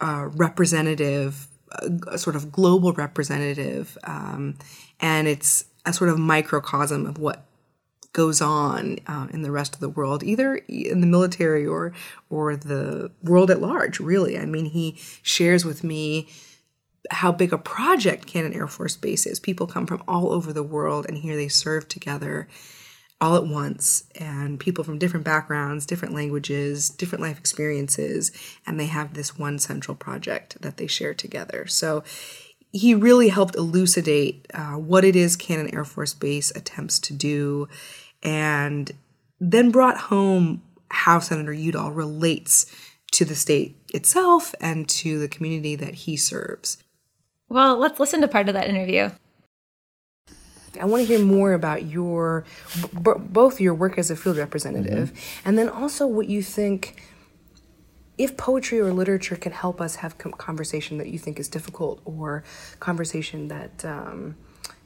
a 0.00 0.26
representative, 0.26 1.46
a 2.08 2.18
sort 2.18 2.36
of 2.36 2.50
global 2.50 2.92
representative, 2.92 3.96
um, 4.04 4.58
and 5.00 5.28
it's 5.28 5.66
a 5.84 5.92
sort 5.92 6.10
of 6.10 6.18
microcosm 6.18 7.06
of 7.06 7.18
what 7.18 7.45
goes 8.16 8.40
on 8.40 8.98
uh, 9.06 9.26
in 9.30 9.42
the 9.42 9.50
rest 9.50 9.74
of 9.74 9.80
the 9.80 9.90
world, 9.90 10.22
either 10.22 10.56
in 10.68 11.02
the 11.02 11.06
military 11.06 11.66
or 11.66 11.92
or 12.30 12.56
the 12.56 13.10
world 13.22 13.50
at 13.50 13.60
large. 13.60 14.00
Really, 14.00 14.38
I 14.38 14.46
mean, 14.46 14.64
he 14.64 14.96
shares 15.22 15.66
with 15.66 15.84
me 15.84 16.28
how 17.10 17.30
big 17.30 17.52
a 17.52 17.58
project 17.58 18.26
Cannon 18.26 18.54
Air 18.54 18.68
Force 18.68 18.96
Base 18.96 19.26
is. 19.26 19.38
People 19.38 19.66
come 19.66 19.86
from 19.86 20.02
all 20.08 20.32
over 20.32 20.50
the 20.50 20.62
world, 20.62 21.04
and 21.06 21.18
here 21.18 21.36
they 21.36 21.48
serve 21.48 21.88
together 21.88 22.48
all 23.20 23.36
at 23.36 23.46
once, 23.46 24.04
and 24.18 24.58
people 24.58 24.82
from 24.82 24.98
different 24.98 25.24
backgrounds, 25.24 25.84
different 25.84 26.14
languages, 26.14 26.88
different 26.88 27.20
life 27.22 27.38
experiences, 27.38 28.32
and 28.66 28.80
they 28.80 28.86
have 28.86 29.12
this 29.12 29.38
one 29.38 29.58
central 29.58 29.94
project 29.94 30.60
that 30.62 30.78
they 30.78 30.86
share 30.86 31.12
together. 31.12 31.66
So 31.66 32.02
he 32.72 32.94
really 32.94 33.28
helped 33.28 33.56
elucidate 33.56 34.46
uh, 34.54 34.72
what 34.72 35.04
it 35.04 35.16
is 35.16 35.36
Cannon 35.36 35.74
Air 35.74 35.84
Force 35.84 36.14
Base 36.14 36.50
attempts 36.54 36.98
to 37.00 37.12
do, 37.12 37.68
and 38.22 38.92
then 39.40 39.70
brought 39.70 39.98
home 39.98 40.62
how 40.90 41.18
Senator 41.18 41.52
Udall 41.52 41.92
relates 41.92 42.66
to 43.12 43.24
the 43.24 43.34
state 43.34 43.76
itself 43.92 44.54
and 44.60 44.88
to 44.88 45.18
the 45.18 45.28
community 45.28 45.76
that 45.76 45.94
he 45.94 46.16
serves. 46.16 46.82
Well, 47.48 47.76
let's 47.76 48.00
listen 48.00 48.20
to 48.22 48.28
part 48.28 48.48
of 48.48 48.54
that 48.54 48.68
interview. 48.68 49.10
I 50.80 50.84
want 50.84 51.06
to 51.06 51.06
hear 51.06 51.24
more 51.24 51.52
about 51.54 51.84
your 51.84 52.44
b- 53.02 53.12
both 53.18 53.60
your 53.60 53.74
work 53.74 53.98
as 53.98 54.10
a 54.10 54.16
field 54.16 54.36
representative 54.36 55.12
mm-hmm. 55.12 55.48
and 55.48 55.58
then 55.58 55.68
also 55.68 56.06
what 56.06 56.28
you 56.28 56.42
think 56.42 57.02
if 58.18 58.36
poetry 58.36 58.80
or 58.80 58.92
literature 58.92 59.36
can 59.36 59.52
help 59.52 59.80
us 59.80 59.96
have 59.96 60.18
conversation 60.18 60.98
that 60.98 61.08
you 61.08 61.18
think 61.18 61.38
is 61.38 61.48
difficult 61.48 62.00
or 62.04 62.44
conversation 62.80 63.48
that 63.48 63.84
um, 63.84 64.36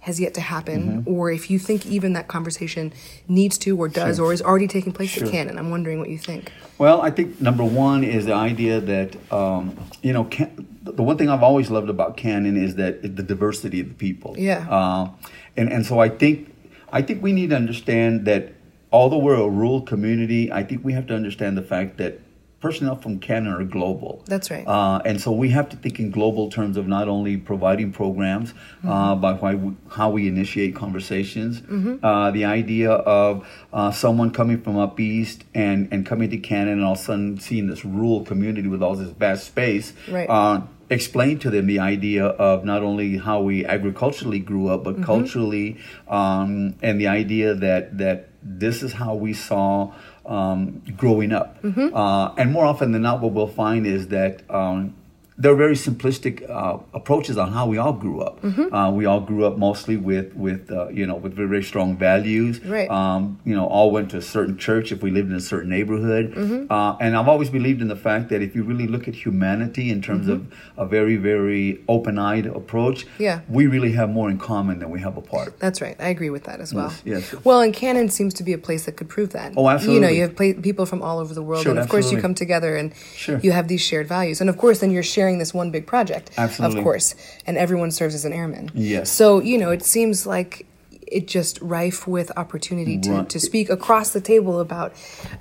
has 0.00 0.18
yet 0.18 0.32
to 0.34 0.40
happen, 0.40 1.02
mm-hmm. 1.02 1.14
or 1.14 1.30
if 1.30 1.50
you 1.50 1.58
think 1.58 1.84
even 1.86 2.14
that 2.14 2.26
conversation 2.26 2.92
needs 3.28 3.58
to 3.58 3.76
or 3.76 3.86
does 3.86 4.16
sure. 4.16 4.26
or 4.26 4.32
is 4.32 4.40
already 4.40 4.66
taking 4.66 4.92
place 4.92 5.10
sure. 5.10 5.26
at 5.26 5.30
Cannon. 5.30 5.58
I'm 5.58 5.70
wondering 5.70 5.98
what 5.98 6.08
you 6.08 6.18
think. 6.18 6.52
Well, 6.78 7.02
I 7.02 7.10
think 7.10 7.40
number 7.40 7.64
one 7.64 8.02
is 8.02 8.24
the 8.24 8.32
idea 8.32 8.80
that, 8.80 9.32
um, 9.32 9.76
you 10.02 10.14
know, 10.14 10.24
can, 10.24 10.66
the 10.82 11.02
one 11.02 11.18
thing 11.18 11.28
I've 11.28 11.42
always 11.42 11.70
loved 11.70 11.90
about 11.90 12.16
Cannon 12.16 12.56
is 12.56 12.76
that 12.76 13.02
the 13.02 13.22
diversity 13.22 13.80
of 13.80 13.88
the 13.88 13.94
people. 13.94 14.34
Yeah. 14.38 14.66
Uh, 14.70 15.10
and, 15.56 15.70
and 15.70 15.84
so 15.84 15.98
I 15.98 16.08
think, 16.08 16.54
I 16.90 17.02
think 17.02 17.22
we 17.22 17.32
need 17.32 17.50
to 17.50 17.56
understand 17.56 18.24
that 18.24 18.54
although 18.90 19.18
we're 19.18 19.34
a 19.34 19.48
rural 19.48 19.82
community, 19.82 20.50
I 20.50 20.62
think 20.64 20.82
we 20.82 20.94
have 20.94 21.06
to 21.08 21.14
understand 21.14 21.58
the 21.58 21.62
fact 21.62 21.98
that 21.98 22.20
personnel 22.60 22.96
from 22.96 23.18
Canada 23.18 23.56
are 23.56 23.64
global. 23.64 24.22
That's 24.26 24.50
right. 24.50 24.66
Uh, 24.66 25.00
and 25.04 25.20
so 25.20 25.32
we 25.32 25.50
have 25.50 25.68
to 25.70 25.76
think 25.76 25.98
in 25.98 26.10
global 26.10 26.50
terms 26.50 26.76
of 26.76 26.86
not 26.86 27.08
only 27.08 27.36
providing 27.36 27.92
programs, 27.92 28.50
uh, 28.50 28.54
mm-hmm. 28.54 28.88
uh, 28.88 29.14
but 29.16 29.42
we, 29.42 29.72
how 29.90 30.10
we 30.10 30.28
initiate 30.28 30.74
conversations. 30.74 31.60
Mm-hmm. 31.62 32.04
Uh, 32.04 32.30
the 32.30 32.44
idea 32.44 32.90
of 32.90 33.48
uh, 33.72 33.90
someone 33.90 34.30
coming 34.30 34.60
from 34.60 34.78
up 34.78 35.00
east 35.00 35.44
and, 35.54 35.88
and 35.90 36.04
coming 36.04 36.30
to 36.30 36.38
Canada 36.38 36.72
and 36.72 36.84
all 36.84 36.92
of 36.92 36.98
a 36.98 37.02
sudden 37.02 37.40
seeing 37.40 37.66
this 37.66 37.84
rural 37.84 38.24
community 38.24 38.68
with 38.68 38.82
all 38.82 38.94
this 38.94 39.10
vast 39.10 39.44
space. 39.46 39.94
Right 40.08 40.28
uh, 40.28 40.62
explain 40.90 41.38
to 41.38 41.50
them 41.50 41.66
the 41.66 41.78
idea 41.78 42.26
of 42.26 42.64
not 42.64 42.82
only 42.82 43.16
how 43.16 43.40
we 43.40 43.64
agriculturally 43.64 44.40
grew 44.40 44.68
up, 44.68 44.82
but 44.82 44.94
mm-hmm. 44.94 45.04
culturally, 45.04 45.78
um, 46.08 46.74
and 46.82 47.00
the 47.00 47.06
idea 47.06 47.54
that 47.54 47.96
that 47.98 48.28
this 48.42 48.82
is 48.82 48.94
how 48.94 49.14
we 49.14 49.32
saw 49.32 49.92
um, 50.30 50.82
growing 50.96 51.32
up. 51.32 51.60
Mm-hmm. 51.62 51.94
Uh, 51.94 52.32
and 52.36 52.52
more 52.52 52.64
often 52.64 52.92
than 52.92 53.02
not, 53.02 53.20
what 53.20 53.32
we'll 53.32 53.46
find 53.48 53.86
is 53.86 54.08
that 54.08 54.48
um, 54.48 54.94
there 55.40 55.52
are 55.52 55.56
very 55.56 55.74
simplistic 55.74 56.48
uh, 56.50 56.78
approaches 56.92 57.38
on 57.38 57.50
how 57.50 57.66
we 57.66 57.78
all 57.78 57.94
grew 57.94 58.20
up. 58.20 58.42
Mm-hmm. 58.42 58.74
Uh, 58.74 58.90
we 58.90 59.06
all 59.06 59.20
grew 59.20 59.46
up 59.46 59.56
mostly 59.56 59.96
with 59.96 60.34
with 60.34 60.70
uh, 60.70 60.88
you 60.90 61.06
know 61.06 61.14
with 61.14 61.34
very, 61.34 61.48
very 61.48 61.62
strong 61.62 61.96
values. 61.96 62.62
Right. 62.62 62.90
Um, 62.90 63.40
you 63.46 63.56
know, 63.56 63.66
all 63.66 63.90
went 63.90 64.10
to 64.10 64.18
a 64.18 64.22
certain 64.22 64.58
church 64.58 64.92
if 64.92 65.02
we 65.02 65.10
lived 65.10 65.30
in 65.30 65.36
a 65.36 65.40
certain 65.40 65.70
neighborhood. 65.70 66.34
Mm-hmm. 66.34 66.70
Uh, 66.70 66.96
and 66.98 67.16
I've 67.16 67.28
always 67.28 67.48
believed 67.48 67.80
in 67.80 67.88
the 67.88 67.96
fact 67.96 68.28
that 68.28 68.42
if 68.42 68.54
you 68.54 68.62
really 68.64 68.86
look 68.86 69.08
at 69.08 69.14
humanity 69.14 69.88
in 69.88 70.02
terms 70.02 70.26
mm-hmm. 70.26 70.52
of 70.78 70.86
a 70.86 70.86
very 70.86 71.16
very 71.16 71.82
open 71.88 72.18
eyed 72.18 72.44
approach, 72.44 73.06
yeah. 73.18 73.40
we 73.48 73.66
really 73.66 73.92
have 73.92 74.10
more 74.10 74.28
in 74.28 74.38
common 74.38 74.78
than 74.78 74.90
we 74.90 75.00
have 75.00 75.16
apart. 75.16 75.58
That's 75.58 75.80
right. 75.80 75.96
I 75.98 76.08
agree 76.08 76.30
with 76.30 76.44
that 76.44 76.60
as 76.60 76.74
well. 76.74 76.92
Yes. 77.04 77.32
yes. 77.32 77.44
Well, 77.44 77.60
and 77.60 77.72
Cannon 77.72 78.10
seems 78.10 78.34
to 78.34 78.42
be 78.42 78.52
a 78.52 78.58
place 78.58 78.84
that 78.84 78.98
could 78.98 79.08
prove 79.08 79.30
that. 79.30 79.54
Oh, 79.56 79.70
absolutely. 79.70 79.94
You 79.94 80.00
know, 80.00 80.08
you 80.08 80.22
have 80.22 80.62
people 80.62 80.84
from 80.84 81.00
all 81.00 81.18
over 81.18 81.32
the 81.32 81.42
world, 81.42 81.62
sure, 81.62 81.70
and 81.70 81.78
of 81.78 81.84
absolutely. 81.84 82.10
course 82.10 82.12
you 82.12 82.20
come 82.20 82.34
together 82.34 82.76
and 82.76 82.92
sure. 83.14 83.38
you 83.38 83.52
have 83.52 83.68
these 83.68 83.80
shared 83.80 84.06
values, 84.06 84.42
and 84.42 84.50
of 84.50 84.58
course 84.58 84.80
then 84.80 84.90
you're 84.90 85.02
sharing 85.02 85.29
sharing 85.30 85.38
this 85.38 85.54
one 85.54 85.70
big 85.70 85.86
project, 85.86 86.30
Absolutely. 86.36 86.78
of 86.78 86.84
course, 86.84 87.14
and 87.46 87.56
everyone 87.56 87.90
serves 87.90 88.14
as 88.14 88.24
an 88.24 88.32
airman. 88.32 88.70
Yes. 88.74 89.10
So 89.10 89.40
you 89.40 89.58
know, 89.58 89.70
it 89.70 89.82
seems 89.82 90.26
like 90.26 90.66
it 91.06 91.26
just 91.26 91.60
rife 91.60 92.06
with 92.06 92.30
opportunity 92.36 92.96
to, 92.96 93.10
right. 93.10 93.28
to 93.28 93.40
speak 93.40 93.68
across 93.68 94.10
the 94.12 94.20
table 94.20 94.60
about 94.60 94.92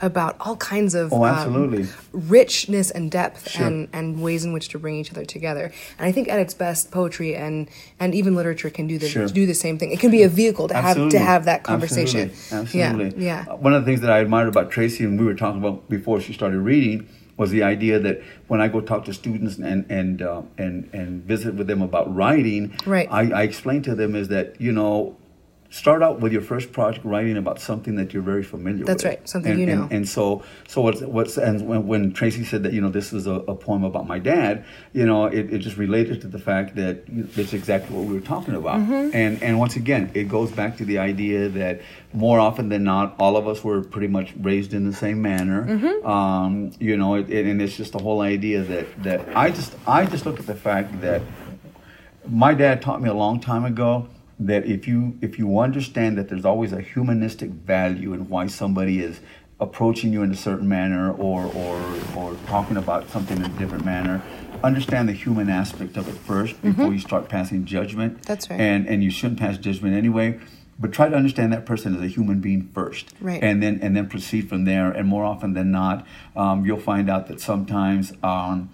about 0.02 0.36
all 0.40 0.56
kinds 0.56 0.96
of 0.96 1.14
oh, 1.14 1.26
absolutely. 1.26 1.84
Um, 1.84 1.90
richness 2.12 2.90
and 2.90 3.12
depth 3.12 3.52
sure. 3.52 3.68
and, 3.68 3.88
and 3.94 4.20
ways 4.20 4.46
in 4.46 4.52
which 4.52 4.70
to 4.70 4.80
bring 4.80 4.96
each 4.96 5.12
other 5.12 5.26
together. 5.26 5.72
And 6.00 6.08
I 6.08 6.12
think 6.12 6.28
at 6.28 6.40
its 6.40 6.56
best, 6.56 6.90
poetry 6.92 7.36
and 7.36 7.70
and 8.00 8.16
even 8.16 8.34
literature 8.36 8.72
can 8.72 8.88
do 8.88 8.98
the 8.98 9.08
sure. 9.08 9.28
do 9.28 9.46
the 9.46 9.54
same 9.54 9.78
thing. 9.78 9.92
It 9.92 10.00
can 10.00 10.12
be 10.12 10.24
a 10.24 10.30
vehicle 10.30 10.68
to 10.70 10.76
absolutely. 10.76 11.20
have 11.20 11.26
to 11.26 11.32
have 11.32 11.46
that 11.46 11.64
conversation. 11.64 12.30
Absolutely. 12.32 12.82
absolutely. 12.82 13.26
Yeah. 13.26 13.46
yeah. 13.48 13.54
One 13.54 13.74
of 13.74 13.86
the 13.86 13.92
things 13.92 14.02
that 14.02 14.10
I 14.10 14.20
admired 14.20 14.48
about 14.48 14.72
Tracy, 14.72 15.04
and 15.04 15.20
we 15.20 15.26
were 15.26 15.36
talking 15.36 15.60
about 15.60 15.88
before 15.88 16.20
she 16.20 16.34
started 16.34 16.60
reading 16.60 17.08
was 17.40 17.52
the 17.52 17.64
idea 17.64 17.98
that 18.00 18.22
when 18.48 18.60
I 18.60 18.68
go 18.68 18.82
talk 18.82 19.06
to 19.06 19.14
students 19.14 19.58
and 19.58 19.90
and 19.90 20.22
uh, 20.22 20.42
and 20.58 20.90
and 20.94 21.24
visit 21.24 21.56
with 21.56 21.68
them 21.68 21.82
about 21.82 22.14
writing, 22.14 22.76
right. 22.86 23.08
I, 23.10 23.32
I 23.32 23.44
explain 23.44 23.82
to 23.84 23.96
them 23.96 24.14
is 24.14 24.28
that 24.28 24.60
you 24.60 24.74
know 24.74 25.16
start 25.72 26.02
out 26.02 26.20
with 26.20 26.34
your 26.34 26.42
first 26.42 26.72
project 26.72 27.06
writing 27.06 27.38
about 27.38 27.60
something 27.60 27.96
that 27.96 28.12
you're 28.12 28.24
very 28.24 28.44
familiar 28.44 28.84
That's 28.84 29.04
with. 29.04 29.12
That's 29.12 29.20
right, 29.22 29.30
something 29.30 29.52
and, 29.52 29.60
you 29.62 29.66
know. 29.68 29.84
And, 29.84 29.92
and, 29.92 30.10
so, 30.10 30.44
so 30.68 30.82
what's 30.82 31.02
what's 31.02 31.38
and 31.38 31.68
when, 31.68 31.88
when, 31.88 32.12
Tracy 32.12 32.44
said 32.44 32.64
that 32.64 32.74
you 32.74 32.82
know 32.82 32.90
this 32.90 33.14
is 33.14 33.28
a, 33.28 33.34
a 33.34 33.56
poem 33.56 33.84
about 33.84 34.08
my 34.08 34.18
dad, 34.18 34.66
you 34.94 35.06
know, 35.06 35.26
it, 35.26 35.54
it, 35.54 35.60
just 35.60 35.78
related 35.78 36.22
to 36.22 36.28
the 36.28 36.40
fact 36.40 36.76
that 36.76 37.04
it's 37.08 37.54
exactly 37.54 37.96
what 37.96 38.06
we 38.08 38.16
were 38.16 38.26
talking 38.26 38.56
about. 38.56 38.80
Mm-hmm. 38.80 39.16
And 39.16 39.44
and 39.44 39.60
once 39.60 39.76
again, 39.76 40.10
it 40.16 40.28
goes 40.28 40.52
back 40.52 40.78
to 40.78 40.86
the 40.86 40.98
idea 40.98 41.50
that 41.50 41.82
more 42.14 42.40
often 42.40 42.70
than 42.70 42.84
not, 42.84 43.16
all 43.20 43.38
of 43.38 43.48
us 43.48 43.64
were 43.64 43.82
pretty 43.82 44.08
much 44.08 44.34
raised 44.40 44.74
in 44.74 44.90
the 44.90 44.96
same 44.96 45.22
manner. 45.22 45.66
Mm-hmm. 45.66 46.08
Um, 46.08 46.72
you 46.80 46.98
know, 46.98 47.16
it, 47.16 47.30
it, 47.30 47.46
and 47.46 47.62
it's 47.62 47.78
just 47.78 47.92
the 47.92 48.00
whole 48.00 48.22
idea 48.22 48.64
that 48.64 49.04
that 49.04 49.38
I 49.38 49.52
just 49.52 49.76
I 49.88 50.06
just 50.06 50.26
look 50.26 50.40
at 50.40 50.48
the 50.48 50.56
fact 50.56 51.02
that 51.02 51.22
my 52.28 52.56
dad 52.56 52.82
taught 52.82 53.02
me 53.02 53.10
a 53.10 53.14
long 53.14 53.40
time 53.40 53.66
ago 53.66 54.08
that 54.40 54.66
if 54.66 54.88
you 54.88 55.18
if 55.22 55.38
you 55.38 55.60
understand 55.60 56.18
that 56.18 56.30
there's 56.30 56.46
always 56.46 56.72
a 56.72 56.82
humanistic 56.82 57.50
value 57.50 58.14
in 58.14 58.30
why 58.30 58.48
somebody 58.48 59.00
is 59.00 59.20
approaching 59.60 60.14
you 60.14 60.24
in 60.24 60.32
a 60.32 60.36
certain 60.36 60.68
manner 60.70 61.12
or 61.12 61.46
or 61.54 61.82
or 62.16 62.36
talking 62.48 62.78
about 62.78 63.10
something 63.10 63.38
in 63.38 63.44
a 63.46 63.60
different 63.60 63.84
manner 63.84 64.22
understand 64.64 65.08
the 65.10 65.14
human 65.14 65.50
aspect 65.50 65.98
of 65.98 66.08
it 66.08 66.16
1st 66.26 66.62
before 66.62 66.94
you 66.94 67.00
start 67.00 67.28
passing 67.30 67.66
judgment 67.66 68.14
Mm-hmm. 68.14 68.22
That's 68.24 68.50
right. 68.50 68.60
and 68.60 68.88
and 68.88 69.04
you 69.04 69.12
shouldn't 69.12 69.40
pass 69.40 69.58
judgment 69.58 69.96
anyway 69.96 70.40
but 70.82 70.94
try 70.94 71.10
to 71.10 71.16
understand 71.16 71.52
that 71.52 71.66
person 71.66 71.94
as 71.94 72.02
a 72.02 72.08
human 72.08 72.40
being 72.40 72.70
first 72.74 73.12
Right. 73.20 73.44
and 73.44 73.62
then 73.62 73.80
and 73.82 73.98
then 73.98 74.08
proceed 74.08 74.48
from 74.48 74.64
there 74.64 74.90
and 74.90 75.06
more 75.10 75.26
often 75.26 75.54
than 75.54 75.72
not 75.72 76.08
um, 76.38 76.66
you'll 76.66 76.80
find 76.80 77.10
out 77.10 77.28
that 77.28 77.42
sometimes 77.42 78.14
um, 78.24 78.70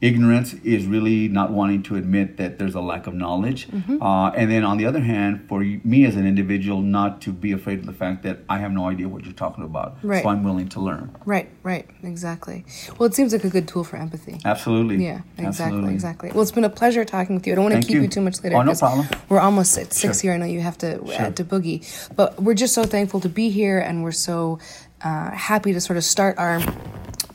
ignorance 0.00 0.54
is 0.62 0.86
really 0.86 1.26
not 1.26 1.50
wanting 1.50 1.82
to 1.82 1.96
admit 1.96 2.36
that 2.36 2.58
there's 2.58 2.74
a 2.76 2.80
lack 2.80 3.06
of 3.08 3.14
knowledge 3.14 3.66
Mm-hmm. 3.68 4.00
uh, 4.02 4.30
and 4.30 4.50
then 4.50 4.62
on 4.64 4.78
the 4.78 4.86
other 4.86 5.00
hand 5.00 5.44
for 5.48 5.60
me 5.60 6.04
as 6.04 6.14
an 6.14 6.26
individual 6.26 6.80
not 6.82 7.20
to 7.22 7.32
be 7.32 7.50
afraid 7.52 7.80
of 7.80 7.86
the 7.86 7.92
fact 7.92 8.22
that 8.22 8.38
i 8.48 8.58
have 8.58 8.70
no 8.72 8.86
idea 8.88 9.08
what 9.08 9.24
you're 9.24 9.32
talking 9.34 9.64
about 9.64 9.96
Right. 10.02 10.22
so 10.22 10.28
i'm 10.28 10.44
willing 10.44 10.68
to 10.70 10.80
learn 10.80 11.10
Right, 11.24 11.48
right, 11.62 11.86
exactly. 12.02 12.64
Well, 12.96 13.06
it 13.08 13.14
seems 13.14 13.32
like 13.32 13.44
a 13.44 13.50
good 13.50 13.66
tool 13.68 13.82
for 13.84 13.96
empathy. 13.96 14.40
absolutely 14.44 15.04
Yeah, 15.04 15.20
exactly, 15.36 15.46
Absolutely. 15.46 15.94
exactly. 15.94 16.30
Well, 16.32 16.42
it's 16.42 16.52
been 16.52 16.64
a 16.64 16.70
pleasure 16.70 17.04
talking 17.04 17.34
with 17.36 17.46
you. 17.46 17.52
I 17.52 17.56
don't 17.56 17.64
want 17.64 17.72
to 17.74 17.76
Thank 17.80 17.86
keep 17.88 17.96
you. 17.96 18.02
you. 18.02 18.08
too 18.08 18.20
much 18.20 18.42
later. 18.42 18.56
Oh, 18.56 18.62
no 18.62 18.74
problem. 18.74 19.06
We're 19.28 19.40
almost 19.40 19.76
at 19.76 19.92
six 19.92 20.20
Sure. 20.20 20.30
here. 20.30 20.32
I 20.34 20.36
know 20.38 20.46
you 20.46 20.60
have 20.60 20.78
to 20.78 20.90
Sure. 21.06 21.22
uh, 21.26 21.30
to 21.32 21.44
boogie, 21.44 21.80
but 22.16 22.40
we're 22.42 22.54
just 22.54 22.72
so 22.74 22.84
thankful 22.84 23.20
to 23.20 23.28
be 23.28 23.50
here, 23.50 23.78
and 23.78 24.02
we're 24.04 24.12
so 24.12 24.58
uh, 25.02 25.30
happy 25.32 25.72
to 25.72 25.80
sort 25.80 25.96
of 25.96 26.04
start 26.04 26.38
our 26.38 26.60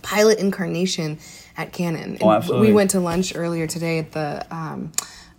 pilot 0.01 0.39
incarnation 0.39 1.17
at 1.57 1.73
Cannon. 1.73 2.17
Oh, 2.21 2.31
absolutely. 2.31 2.67
We 2.67 2.73
went 2.73 2.91
to 2.91 2.99
lunch 2.99 3.35
earlier 3.35 3.67
today 3.67 3.99
at 3.99 4.11
the. 4.11 4.45
Um, 4.51 4.91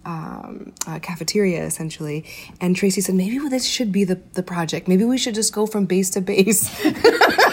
um, 0.06 0.74
uh, 0.86 0.98
cafeteria 0.98 1.64
essentially, 1.64 2.26
and 2.60 2.76
Tracy 2.76 3.00
said 3.00 3.14
maybe 3.14 3.38
this 3.48 3.64
should 3.64 3.90
be 3.90 4.04
the 4.04 4.20
the 4.34 4.42
project. 4.42 4.86
Maybe 4.86 5.02
we 5.04 5.16
should 5.16 5.34
just 5.34 5.54
go 5.54 5.64
from 5.66 5.86
base 5.86 6.10
to 6.10 6.20
base. 6.20 6.68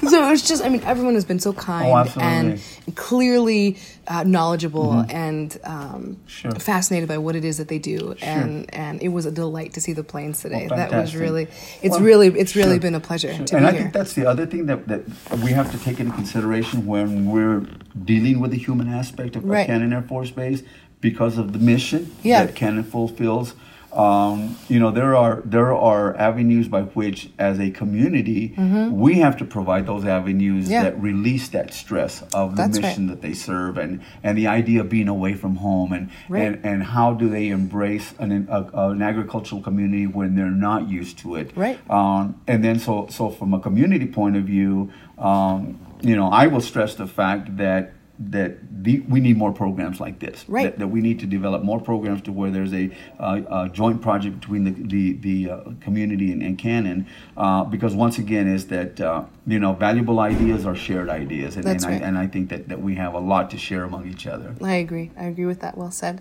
so 0.08 0.26
it 0.26 0.30
was 0.30 0.42
just, 0.46 0.64
I 0.64 0.68
mean, 0.68 0.82
everyone 0.84 1.14
has 1.14 1.24
been 1.24 1.40
so 1.40 1.52
kind 1.52 1.88
Oh, 2.16 2.20
and 2.20 2.60
clearly 2.94 3.76
uh, 4.06 4.22
knowledgeable 4.24 5.04
and 5.08 5.58
um, 5.64 5.78
Mm-hmm. 5.88 6.26
Sure. 6.26 6.50
fascinated 6.52 7.08
by 7.08 7.18
what 7.18 7.34
it 7.36 7.44
is 7.44 7.56
that 7.58 7.68
they 7.68 7.78
do. 7.78 8.14
And 8.22 8.72
and 8.74 9.02
it 9.02 9.08
was 9.08 9.26
a 9.26 9.30
delight 9.30 9.72
to 9.74 9.80
see 9.80 9.92
the 9.92 10.04
planes 10.04 10.40
today. 10.42 10.68
Oh, 10.70 10.76
that 10.76 10.92
was 10.92 11.16
really, 11.16 11.44
it's 11.82 11.96
Well, 11.96 12.00
really, 12.00 12.28
it's 12.28 12.54
really 12.54 12.78
been 12.78 12.94
a 12.94 13.00
pleasure 13.00 13.34
sure. 13.34 13.44
to 13.46 13.56
and 13.56 13.64
be 13.64 13.68
I 13.68 13.72
here. 13.72 13.80
think 13.82 13.92
that's 13.94 14.12
the 14.14 14.26
other 14.26 14.46
thing 14.46 14.66
that, 14.66 14.86
that 14.88 15.02
we 15.42 15.50
have 15.52 15.70
to 15.72 15.78
take 15.78 15.98
into 16.00 16.12
consideration 16.14 16.86
when 16.86 17.26
we're 17.30 17.66
dealing 18.04 18.40
with 18.40 18.50
the 18.52 18.58
human 18.58 18.88
aspect 18.92 19.34
of, 19.36 19.44
of 19.44 19.50
Right. 19.50 19.66
Cannon 19.66 19.92
Air 19.92 20.02
Force 20.02 20.30
Base 20.30 20.62
because 21.00 21.38
of 21.38 21.52
the 21.52 21.58
mission 21.58 22.14
Yeah. 22.22 22.44
that 22.46 22.54
Cannon 22.54 22.84
fulfills. 22.84 23.54
Um, 23.92 24.56
you 24.68 24.78
know, 24.78 24.90
there 24.90 25.16
are 25.16 25.40
there 25.46 25.74
are 25.74 26.14
avenues 26.16 26.68
by 26.68 26.82
which, 26.82 27.30
as 27.38 27.58
a 27.58 27.70
community, 27.70 28.54
we 28.90 29.14
have 29.20 29.36
to 29.38 29.44
provide 29.44 29.86
those 29.86 30.04
avenues 30.04 30.64
Mm-hmm. 30.64 30.72
Yeah. 30.72 30.82
that 30.84 31.00
release 31.00 31.48
that 31.50 31.72
stress 31.72 32.22
of 32.34 32.50
the 32.56 32.62
That's 32.62 32.78
right. 32.78 32.82
mission 32.88 33.06
that 33.06 33.22
they 33.22 33.32
serve, 33.32 33.78
and 33.78 34.00
and 34.22 34.36
the 34.36 34.46
idea 34.46 34.82
of 34.82 34.88
being 34.90 35.08
away 35.08 35.34
from 35.34 35.56
home, 35.56 35.92
and 35.92 36.10
Right. 36.28 36.42
and, 36.46 36.64
and 36.64 36.82
how 36.82 37.14
do 37.14 37.28
they 37.30 37.48
embrace 37.48 38.12
an 38.18 38.46
a, 38.50 38.68
an 38.90 39.00
agricultural 39.02 39.62
community 39.62 40.06
when 40.06 40.34
they're 40.36 40.50
not 40.50 40.88
used 40.88 41.18
to 41.20 41.36
it, 41.36 41.52
Right. 41.56 41.78
um, 41.90 42.40
and 42.46 42.62
then 42.62 42.78
so 42.78 43.06
so 43.10 43.30
from 43.30 43.54
a 43.54 43.60
community 43.60 44.06
point 44.06 44.36
of 44.36 44.44
view, 44.44 44.90
um, 45.16 45.78
you 46.02 46.14
know, 46.14 46.28
I 46.28 46.46
will 46.46 46.60
stress 46.60 46.94
the 46.94 47.06
fact 47.06 47.56
that 47.56 47.92
that 48.18 48.56
the, 48.84 49.00
we 49.00 49.20
need 49.20 49.36
more 49.36 49.52
programs 49.52 50.00
like 50.00 50.18
this. 50.18 50.44
Right. 50.48 50.64
That, 50.64 50.78
that 50.78 50.88
we 50.88 51.00
need 51.00 51.20
to 51.20 51.26
develop 51.26 51.62
more 51.62 51.80
programs 51.80 52.22
to 52.22 52.32
where 52.32 52.50
there's 52.50 52.74
a, 52.74 52.90
uh, 53.18 53.42
a 53.50 53.68
joint 53.68 54.02
project 54.02 54.40
between 54.40 54.64
the 54.64 54.70
the, 54.70 55.12
the 55.14 55.50
uh, 55.50 55.60
community 55.80 56.32
and, 56.32 56.42
and 56.42 56.58
Cannon, 56.58 57.06
uh, 57.36 57.64
because 57.64 57.94
once 57.94 58.18
again 58.18 58.48
is 58.48 58.66
that 58.68 59.00
uh, 59.00 59.24
you 59.46 59.58
know 59.58 59.72
valuable 59.72 60.20
ideas 60.20 60.66
are 60.66 60.76
shared 60.76 61.08
ideas, 61.08 61.56
and, 61.56 61.64
That's 61.64 61.84
and, 61.84 61.92
right. 61.92 62.02
I, 62.02 62.06
and 62.06 62.18
I 62.18 62.26
think 62.26 62.50
that, 62.50 62.68
that 62.68 62.80
we 62.80 62.96
have 62.96 63.14
a 63.14 63.20
lot 63.20 63.50
to 63.50 63.58
share 63.58 63.84
among 63.84 64.08
each 64.08 64.26
other. 64.26 64.54
I 64.62 64.74
agree. 64.74 65.10
I 65.16 65.24
agree 65.24 65.46
with 65.46 65.60
that. 65.60 65.76
Well 65.76 65.90
said. 65.90 66.20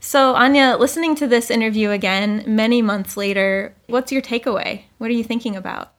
So, 0.00 0.34
Anya, 0.34 0.76
listening 0.78 1.14
to 1.16 1.26
this 1.26 1.50
interview 1.50 1.88
again 1.90 2.44
many 2.46 2.82
months 2.82 3.16
later, 3.16 3.74
what's 3.86 4.12
your 4.12 4.20
takeaway? 4.20 4.82
What 4.98 5.08
are 5.08 5.14
you 5.14 5.24
thinking 5.24 5.56
about? 5.56 5.93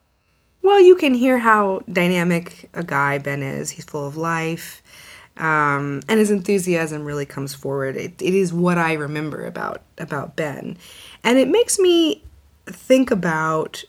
Well, 0.65 0.81
you 0.81 0.95
can 0.95 1.13
hear 1.13 1.37
how 1.37 1.83
dynamic 1.93 2.71
a 2.73 2.83
guy 2.83 3.19
Ben 3.19 3.43
is. 3.43 3.69
He's 3.69 3.85
full 3.85 4.07
of 4.07 4.17
life, 4.17 4.81
um, 5.37 6.01
and 6.09 6.19
his 6.19 6.31
enthusiasm 6.31 7.05
really 7.05 7.27
comes 7.27 7.53
forward. 7.53 7.95
It, 7.95 8.19
it 8.19 8.33
is 8.33 8.51
what 8.51 8.79
I 8.79 8.93
remember 8.93 9.45
about 9.45 9.83
about 9.99 10.35
Ben, 10.35 10.75
and 11.23 11.37
it 11.37 11.49
makes 11.49 11.77
me 11.77 12.23
think 12.65 13.11
about 13.11 13.83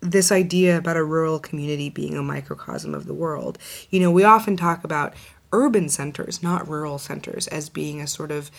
this 0.00 0.32
idea 0.32 0.78
about 0.78 0.96
a 0.96 1.04
rural 1.04 1.38
community 1.38 1.90
being 1.90 2.16
a 2.16 2.22
microcosm 2.22 2.94
of 2.94 3.04
the 3.04 3.12
world. 3.12 3.58
You 3.90 4.00
know, 4.00 4.10
we 4.10 4.24
often 4.24 4.56
talk 4.56 4.84
about 4.84 5.12
urban 5.52 5.90
centers, 5.90 6.42
not 6.42 6.66
rural 6.66 6.96
centers, 6.96 7.46
as 7.48 7.68
being 7.68 8.00
a 8.00 8.06
sort 8.06 8.30
of 8.30 8.50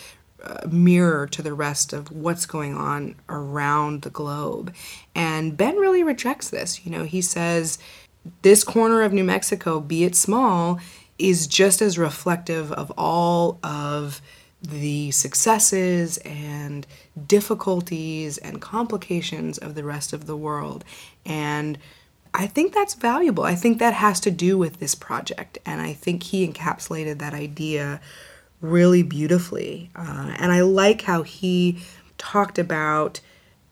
mirror 0.70 1.26
to 1.26 1.42
the 1.42 1.54
rest 1.54 1.92
of 1.92 2.10
what's 2.10 2.46
going 2.46 2.76
on 2.76 3.14
around 3.28 4.02
the 4.02 4.10
globe. 4.10 4.74
And 5.14 5.56
Ben 5.56 5.76
really 5.76 6.02
rejects 6.02 6.50
this. 6.50 6.84
You 6.84 6.92
know, 6.92 7.04
he 7.04 7.22
says 7.22 7.78
this 8.42 8.64
corner 8.64 9.02
of 9.02 9.12
New 9.12 9.24
Mexico, 9.24 9.80
be 9.80 10.04
it 10.04 10.14
small, 10.14 10.80
is 11.18 11.46
just 11.46 11.80
as 11.80 11.98
reflective 11.98 12.72
of 12.72 12.92
all 12.96 13.58
of 13.62 14.20
the 14.62 15.10
successes 15.10 16.18
and 16.18 16.86
difficulties 17.26 18.38
and 18.38 18.60
complications 18.60 19.58
of 19.58 19.74
the 19.74 19.84
rest 19.84 20.12
of 20.12 20.26
the 20.26 20.36
world. 20.36 20.84
And 21.24 21.78
I 22.34 22.46
think 22.46 22.74
that's 22.74 22.94
valuable. 22.94 23.44
I 23.44 23.54
think 23.54 23.78
that 23.78 23.94
has 23.94 24.20
to 24.20 24.30
do 24.30 24.58
with 24.58 24.78
this 24.78 24.94
project. 24.94 25.58
And 25.64 25.80
I 25.80 25.92
think 25.92 26.22
he 26.24 26.46
encapsulated 26.46 27.18
that 27.18 27.32
idea 27.32 28.00
really 28.60 29.02
beautifully. 29.02 29.90
Uh, 29.94 30.34
and 30.38 30.52
I 30.52 30.60
like 30.62 31.02
how 31.02 31.22
he 31.22 31.78
talked 32.18 32.58
about 32.58 33.20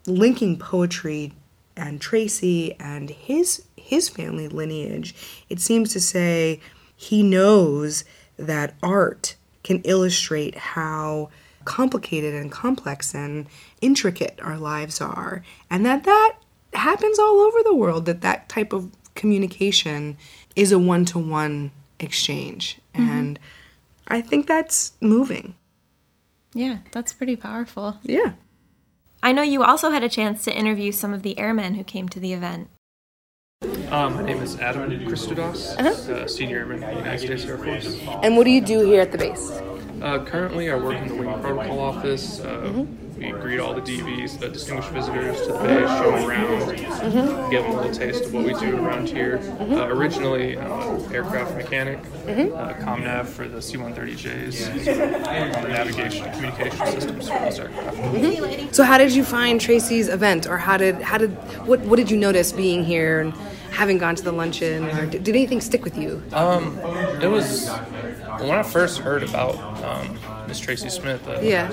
linking 0.07 0.59
poetry 0.59 1.33
and 1.77 2.01
Tracy 2.01 2.75
and 2.79 3.11
his 3.11 3.65
his 3.77 4.09
family 4.09 4.49
lineage. 4.49 5.15
It 5.49 5.61
seems 5.61 5.93
to 5.93 6.01
say 6.01 6.61
he 6.97 7.23
knows 7.23 8.05
that 8.39 8.75
art 8.83 9.37
can 9.63 9.81
illustrate 9.83 10.57
how 10.57 11.31
complicated 11.65 12.35
and 12.35 12.53
complex 12.53 13.15
and 13.15 13.47
intricate 13.81 14.39
our 14.43 14.59
lives 14.59 15.01
are 15.01 15.43
and 15.71 15.85
that 15.87 16.05
that 16.05 16.37
happens 16.75 17.19
all 17.19 17.41
over 17.41 17.63
the 17.63 17.75
world 17.75 18.05
that 18.05 18.21
that 18.21 18.49
type 18.51 18.73
of 18.73 18.91
communication 19.15 20.17
is 20.57 20.73
a 20.73 20.79
one-to-one 20.79 21.71
exchange 21.99 22.79
and 22.93 23.39
i 24.09 24.21
think 24.21 24.47
that's 24.47 24.93
moving 25.01 25.55
Yeah, 26.55 26.79
that's 26.93 27.13
pretty 27.13 27.37
powerful. 27.37 27.99
yeah 28.03 28.33
I 29.23 29.33
know 29.33 29.41
you 29.43 29.65
also 29.65 29.89
had 29.91 30.05
a 30.05 30.09
chance 30.09 30.45
to 30.45 30.53
interview 30.55 30.93
some 30.93 31.15
of 31.15 31.23
the 31.23 31.39
airmen 31.39 31.77
who 31.77 31.83
came 31.85 32.11
to 32.11 32.21
the 32.21 32.35
event. 32.35 32.69
Um, 33.89 34.17
my 34.17 34.23
name 34.23 34.43
is 34.43 34.61
Adam 34.61 34.91
Christodos, 35.09 35.79
uh, 35.81 36.29
senior 36.29 36.59
airman 36.59 36.83
in 36.83 36.91
the 36.91 36.97
United 37.01 37.21
States 37.25 37.45
Air 37.47 37.57
Force. 37.57 37.97
and 38.23 38.37
what 38.37 38.45
do 38.45 38.51
you 38.51 38.61
do 38.61 38.85
here 38.85 39.01
at 39.01 39.13
the 39.13 39.19
base 39.19 39.51
Uh, 40.03 40.23
currently, 40.27 40.71
I 40.71 40.75
work 40.77 40.97
in 41.01 41.09
the 41.09 41.15
Wing 41.15 41.33
Protocol 41.41 41.81
Office. 41.81 42.41
Uh, 42.41 42.85
We 43.17 43.31
greet 43.31 43.61
all 43.61 43.75
the 43.75 43.81
DVs, 43.81 44.39
the 44.41 44.49
distinguished 44.49 44.91
visitors 44.91 45.41
to 45.43 45.53
the 45.53 45.59
base, 45.59 45.89
show 45.99 46.11
them 46.11 46.29
around, 46.29 47.51
give 47.51 47.63
them 47.63 47.73
a 47.73 47.77
little 47.77 47.93
taste 47.93 48.25
of 48.25 48.35
what 48.35 48.45
we 48.45 48.55
do 48.55 48.77
around 48.77 49.09
here. 49.09 49.39
Uh, 49.61 49.87
originally, 49.89 50.59
I'm 50.59 50.71
an 50.73 51.15
aircraft 51.15 51.55
mechanic, 51.57 51.99
uh, 52.01 52.75
ComNav 52.83 53.27
for 53.27 53.47
the 53.47 53.63
C-130Js, 53.63 54.85
so, 54.85 54.93
uh, 54.93 55.69
navigation 55.69 56.31
communication 56.33 56.87
systems 56.87 57.29
for 57.29 57.39
those 57.39 57.61
aircraft. 57.61 58.75
So 58.75 58.83
how 58.83 58.99
did 58.99 59.13
you 59.15 59.25
find 59.25 59.61
Tracy's 59.61 60.09
event, 60.09 60.47
or 60.47 60.59
how 60.59 60.77
did 60.77 61.01
how 61.01 61.19
did 61.19 61.31
what 61.67 61.81
what 61.81 61.97
did 61.97 62.11
you 62.11 62.17
notice 62.17 62.53
being 62.53 62.85
here 62.85 63.21
and 63.21 63.33
having 63.71 63.99
gone 63.99 64.15
to 64.17 64.23
the 64.23 64.33
luncheon, 64.33 64.85
or 64.87 65.07
did, 65.07 65.23
did 65.25 65.35
anything 65.37 65.61
stick 65.61 65.85
with 65.85 65.97
you? 65.97 66.23
It 67.23 67.29
was 67.29 67.69
when 68.41 68.51
I 68.59 68.63
first 68.65 68.99
heard 68.99 69.23
about 69.23 69.57
um, 69.85 70.19
Miss 70.49 70.59
Tracy 70.61 70.89
Smith. 70.91 71.27
Uh, 71.29 71.41
yeah, 71.43 71.73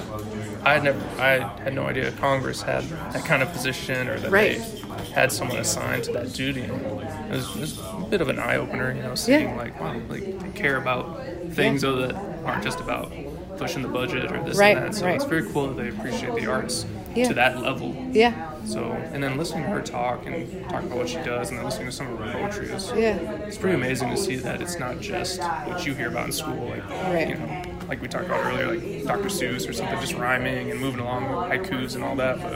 I 0.64 0.74
had 0.74 0.84
never, 0.84 1.00
I 1.22 1.40
had 1.64 1.74
no 1.74 1.86
idea 1.86 2.12
Congress 2.14 2.62
had 2.62 2.84
that 3.14 3.26
kind 3.26 3.42
of 3.42 3.52
position 3.52 4.08
or 4.08 4.20
that 4.20 4.32
Right. 4.32 4.60
they 4.60 5.12
had 5.14 5.32
someone 5.32 5.58
assigned 5.58 6.04
to 6.06 6.12
that 6.14 6.34
duty. 6.34 6.62
And 6.62 6.72
it, 6.82 7.32
was, 7.32 7.56
it 7.56 7.60
was 7.62 7.80
a 7.80 8.06
bit 8.10 8.22
of 8.22 8.30
an 8.30 8.40
eye 8.40 8.58
opener, 8.58 8.94
you 8.94 9.02
know, 9.02 9.16
seeing 9.16 9.50
Yeah. 9.50 9.56
like 9.56 9.80
wow, 9.80 10.00
like 10.10 10.40
they 10.40 10.50
care 10.52 10.78
about 10.78 11.22
things 11.52 11.84
other 11.84 12.08
that 12.08 12.16
aren't 12.46 12.64
just 12.64 12.80
about 12.80 13.12
pushing 13.58 13.82
the 13.82 13.88
budget 13.88 14.32
or 14.32 14.44
this 14.44 14.58
Right, 14.58 14.78
and 14.78 14.88
that. 14.88 14.96
So 14.96 15.06
right. 15.06 15.16
it's 15.16 15.26
very 15.26 15.46
cool 15.52 15.68
that 15.68 15.82
they 15.82 15.90
appreciate 15.90 16.36
the 16.36 16.48
arts 16.48 16.86
Yeah. 17.16 17.28
to 17.28 17.34
that 17.36 17.62
level. 17.62 17.96
yeah, 18.12 18.52
So 18.66 18.84
and 19.14 19.22
then 19.24 19.38
listening 19.38 19.64
to 19.64 19.70
her 19.70 19.82
talk 19.82 20.26
and 20.28 20.64
talk 20.70 20.84
about 20.84 20.98
what 20.98 21.10
she 21.10 21.18
does, 21.18 21.50
and 21.50 21.58
then 21.58 21.66
listening 21.66 21.88
to 21.88 21.92
some 21.92 22.12
of 22.14 22.20
her 22.20 22.32
poetry 22.34 22.68
is 22.72 22.92
Yeah. 22.96 23.18
it's 23.48 23.58
pretty 23.58 23.76
amazing 23.76 24.10
to 24.12 24.18
see 24.18 24.36
that 24.38 24.62
it's 24.62 24.80
not 24.80 25.00
just 25.00 25.42
what 25.66 25.86
you 25.86 25.94
hear 25.96 26.08
about 26.08 26.28
in 26.28 26.32
school, 26.32 26.70
like 26.70 26.88
Right. 26.90 27.30
you 27.30 27.36
know 27.36 27.62
like 27.92 28.02
we 28.02 28.08
talked 28.08 28.26
about 28.26 28.42
earlier, 28.46 28.68
like 28.68 29.06
Dr. 29.06 29.28
Seuss 29.28 29.68
or 29.68 29.74
something, 29.74 30.00
just 30.00 30.14
rhyming 30.14 30.72
and 30.72 30.80
moving 30.80 31.02
along 31.02 31.30
with 31.30 31.42
haikus 31.50 31.94
and 31.96 32.04
all 32.06 32.16
that. 32.16 32.42
But 32.42 32.54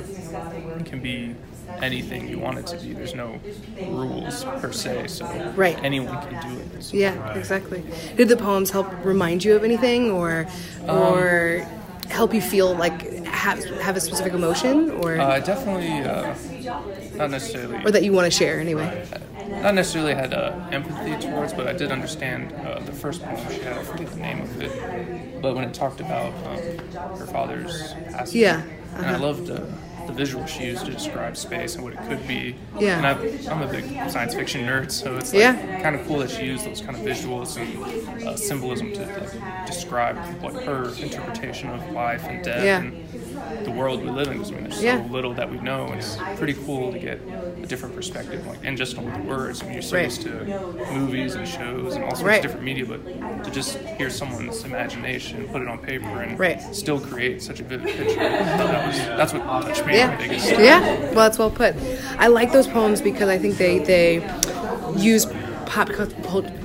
it 0.80 0.86
can 0.86 1.02
be 1.02 1.36
anything 1.82 2.30
you 2.30 2.40
want 2.40 2.58
it 2.58 2.66
to 2.68 2.78
be. 2.78 2.94
There's 2.94 3.14
no 3.14 3.42
rules 3.90 4.46
per 4.62 4.72
se, 4.72 5.08
so 5.08 5.26
Right. 5.58 5.78
anyone 5.84 6.18
can 6.20 6.40
do 6.40 6.58
it. 6.58 6.82
So, 6.84 6.96
Yeah, 6.96 7.16
exactly. 7.36 7.84
Did 8.16 8.30
the 8.30 8.38
poems 8.38 8.72
help 8.72 8.88
remind 9.04 9.44
you 9.44 9.58
of 9.58 9.66
anything, 9.66 10.10
or 10.10 10.48
or 10.88 11.66
help 12.10 12.34
you 12.34 12.42
feel 12.42 12.74
like 12.74 13.26
have 13.26 13.62
have 13.82 13.98
a 13.98 14.00
specific 14.00 14.34
emotion, 14.34 14.90
or 14.90 15.20
uh, 15.20 15.40
definitely 15.42 16.02
uh, 16.06 16.34
not 17.18 17.30
necessarily 17.30 17.84
or 17.84 17.92
that 17.92 18.04
you 18.04 18.14
want 18.14 18.26
to 18.26 18.32
share 18.32 18.62
anyway? 18.62 18.90
Not 19.66 19.74
necessarily 19.74 20.14
had 20.14 20.32
uh, 20.32 20.54
empathy 20.72 21.18
towards, 21.18 21.52
but 21.52 21.68
I 21.68 21.74
did 21.74 21.92
understand 21.92 22.54
uh, 22.54 22.80
the 22.82 22.92
first 22.92 23.24
poem 23.24 23.52
she 23.52 23.62
had. 23.62 23.76
I 23.76 23.84
forget 23.84 24.08
the 24.12 24.20
name 24.20 24.42
of 24.42 24.62
it, 24.62 25.42
but 25.42 25.56
when 25.56 25.64
it 25.64 25.74
talked 25.74 26.00
about 26.00 26.32
um, 26.46 27.18
her 27.18 27.26
father's 27.26 27.94
passing, 28.12 28.42
Yeah, 28.42 28.62
and 28.98 29.06
I 29.08 29.18
loved 29.18 29.50
uh, 29.50 29.66
the 30.06 30.14
visual 30.14 30.46
she 30.46 30.64
used 30.66 30.86
to 30.86 30.92
describe 30.92 31.36
space 31.38 31.76
and 31.76 31.84
what 31.84 31.94
it 31.94 32.02
could 32.04 32.26
be. 32.28 32.56
Yeah. 32.80 32.98
and 32.98 33.08
I've, 33.08 33.48
I'm 33.52 33.62
a 33.62 33.68
big 33.68 33.86
science 34.10 34.34
fiction 34.34 34.62
nerd, 34.66 34.92
so 34.92 35.18
it's 35.18 35.34
like 35.34 35.42
Yeah. 35.42 35.78
kind 35.82 35.96
of 35.96 36.06
cool 36.08 36.20
that 36.20 36.30
she 36.30 36.46
used 36.46 36.66
those 36.66 36.82
kind 36.82 36.96
of 36.98 37.04
visuals 37.04 37.58
and 37.58 38.28
uh, 38.28 38.36
symbolism 38.36 38.92
to 38.94 39.02
like, 39.20 39.66
describe 39.66 40.18
what 40.42 40.54
her 40.64 40.90
interpretation 41.02 41.70
of 41.70 41.92
life 41.92 42.28
and 42.30 42.44
death 42.44 42.64
Yeah. 42.64 42.80
and 42.82 42.94
the 43.64 43.72
world 43.72 44.04
we 44.04 44.10
live 44.12 44.28
in. 44.28 44.34
Because 44.34 44.52
I 44.52 44.56
mean, 44.56 44.64
there's 44.64 44.82
Yeah. 44.84 44.98
so 44.98 45.12
little 45.12 45.34
that 45.36 45.50
we 45.50 45.58
know, 45.60 45.86
and 45.88 45.96
it's 46.00 46.18
pretty 46.36 46.54
cool 46.66 46.92
to 46.92 47.00
get 47.00 47.20
a 47.64 47.68
different 47.68 47.96
perspective, 47.96 48.46
like 48.46 48.60
and 48.64 48.78
just 48.78 48.98
on 48.98 49.12
the 49.12 49.20
words. 49.20 49.62
I 49.62 49.66
mean, 49.66 49.74
you're 49.74 49.82
so 49.82 49.96
Right. 49.98 50.04
used 50.06 50.22
to 50.24 50.48
movies 50.92 51.36
and 51.36 51.48
shows 51.48 51.96
and 51.96 52.04
all 52.06 52.12
sorts 52.12 52.24
Right. 52.24 52.36
of 52.38 52.42
different 52.44 52.64
media, 52.66 52.86
but 52.86 53.00
to 53.44 53.50
just 53.52 53.78
hear 53.98 54.10
someone's 54.10 54.64
imagination, 54.66 55.48
put 55.52 55.62
it 55.64 55.68
on 55.68 55.80
paper, 55.80 56.22
and 56.22 56.38
Right. 56.38 56.62
still 56.76 57.00
create 57.00 57.42
such 57.42 57.60
a 57.60 57.64
vivid 57.64 57.88
picture. 57.88 58.20
That 58.20 58.86
was, 58.88 58.98
that's 59.18 59.34
what 59.34 59.42
touched 59.64 59.86
me 59.86 59.95
Yeah, 59.96 60.18
biggest. 60.18 60.50
yeah. 60.52 60.82
Well, 60.82 61.14
that's 61.16 61.38
well 61.40 61.52
put. 61.52 61.76
I 62.18 62.28
like 62.28 62.52
those 62.52 62.68
poems 62.68 63.02
because 63.02 63.30
I 63.30 63.38
think 63.38 63.58
they 63.58 63.80
they 63.80 64.16
use 64.98 65.26
pop 65.76 65.90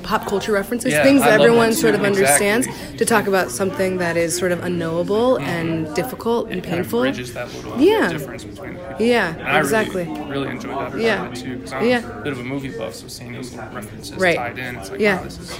pop 0.04 0.26
culture 0.26 0.52
references, 0.52 0.92
Yeah, 0.92 1.02
things 1.02 1.22
that 1.22 1.40
everyone 1.40 1.70
that 1.70 1.76
sort 1.76 1.94
of 1.94 2.02
understands, 2.04 2.66
exactly. 2.66 2.98
to 2.98 3.04
talk 3.04 3.26
about 3.26 3.50
something 3.50 3.98
that 3.98 4.16
is 4.16 4.36
sort 4.36 4.52
of 4.52 4.62
unknowable 4.62 5.36
mm-hmm. 5.36 5.44
and 5.48 5.94
difficult 5.94 6.48
and 6.48 6.58
It 6.58 6.64
kind 6.64 6.74
of 6.80 6.86
painful. 6.86 7.00
bridges 7.00 7.34
that 7.34 7.52
little 7.54 7.72
uh, 7.74 7.78
Yeah. 7.78 8.08
difference 8.08 8.44
between 8.44 8.76
people. 8.76 8.96
Yeah, 9.00 9.34
and 9.34 9.48
I 9.48 9.58
exactly. 9.58 10.04
Really, 10.04 10.30
really 10.30 10.48
enjoyed 10.50 10.76
that 10.78 10.88
about 10.88 11.00
Yeah. 11.00 11.28
it 11.28 11.34
too, 11.34 11.56
because 11.56 11.72
I'm 11.72 11.86
Yeah. 11.86 12.20
a 12.20 12.22
bit 12.22 12.32
of 12.32 12.38
a 12.40 12.44
movie 12.44 12.70
buff, 12.70 12.94
so 12.94 13.08
seeing 13.08 13.32
those 13.32 13.54
references 13.54 14.14
Right. 14.16 14.36
tied 14.36 14.58
in, 14.58 14.76
it's 14.76 14.90
like, 14.90 15.00
Yeah. 15.00 15.16
wow, 15.18 15.24
this 15.24 15.38
is 15.38 15.50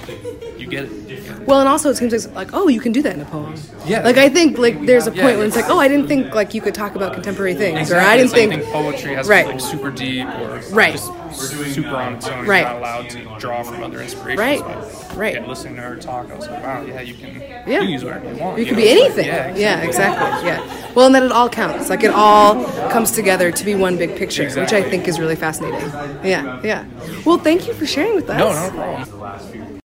you 0.57 0.67
get 0.67 0.83
it. 0.85 0.91
You 1.09 1.15
get 1.17 1.25
it. 1.41 1.47
Well, 1.47 1.59
and 1.59 1.67
also 1.67 1.89
it 1.89 1.97
seems 1.97 2.13
like, 2.13 2.35
like 2.35 2.49
oh, 2.53 2.67
you 2.69 2.79
can 2.79 2.91
do 2.91 3.01
that 3.01 3.13
in 3.15 3.21
a 3.21 3.25
poem. 3.25 3.55
Yeah. 3.85 4.03
Like 4.03 4.17
I 4.17 4.29
think 4.29 4.57
like 4.57 4.85
there's 4.85 5.07
a 5.07 5.11
point 5.11 5.37
where 5.37 5.45
it's 5.45 5.55
like 5.55 5.69
oh, 5.69 5.79
I 5.79 5.87
didn't 5.87 6.07
think 6.07 6.33
like 6.33 6.53
you 6.53 6.61
could 6.61 6.75
talk 6.75 6.95
about 6.95 7.13
contemporary 7.13 7.55
things, 7.55 7.91
or 7.91 7.97
I 7.99 8.15
didn't 8.17 8.31
like, 8.31 8.49
think. 8.49 8.63
poetry 8.65 9.13
has 9.15 9.27
Right. 9.27 9.41
to 9.43 9.47
be 9.53 9.53
like 9.59 9.61
super 9.61 9.91
deep 9.91 10.27
or 10.27 10.61
Right. 10.71 10.93
just 10.93 11.11
super 11.33 11.89
uh, 11.89 12.05
on 12.05 12.15
its 12.15 12.27
own. 12.27 12.45
Right. 12.45 12.59
You're 12.61 12.67
not 12.69 12.77
allowed 12.77 13.09
to 13.11 13.39
draw 13.39 13.63
from 13.63 13.83
other 13.83 14.01
inspirations. 14.01 14.39
Right. 14.39 14.59
But, 14.61 15.17
Right. 15.17 15.35
Yeah, 15.35 15.45
listening 15.45 15.75
to 15.75 15.81
her 15.81 15.97
talk, 15.97 16.31
I 16.31 16.35
was 16.35 16.47
like, 16.47 16.63
wow, 16.63 16.83
yeah, 16.83 17.01
you 17.01 17.13
can, 17.15 17.41
Yeah. 17.41 17.65
you 17.67 17.79
can 17.81 17.89
use 17.89 18.03
whatever 18.03 18.31
you 18.33 18.39
want. 18.39 18.59
You 18.59 18.65
can 18.65 18.75
know? 18.75 18.81
be 18.81 18.87
It's 18.87 19.17
like, 19.17 19.27
anything. 19.27 19.57
yeah, 19.57 19.79
yeah, 19.79 19.81
exactly. 19.81 20.47
Yeah. 20.47 20.93
Well, 20.95 21.05
and 21.07 21.15
then 21.15 21.23
it 21.23 21.31
all 21.31 21.49
counts. 21.49 21.89
Like 21.89 22.03
it 22.03 22.11
all 22.11 22.63
comes 22.89 23.11
together 23.11 23.51
to 23.51 23.65
be 23.65 23.75
one 23.75 23.97
big 23.97 24.15
picture, 24.15 24.45
which 24.49 24.71
I 24.73 24.81
think 24.81 25.07
is 25.07 25.19
really 25.19 25.35
fascinating. 25.35 25.89
Yeah, 26.23 26.61
yeah. 26.63 26.85
Well, 27.25 27.37
thank 27.37 27.67
you 27.67 27.73
for 27.73 27.85
sharing 27.85 28.15
with 28.15 28.29
us. 28.29 28.39
No, 28.39 28.69
no 28.69 29.07
problem. 29.09 29.79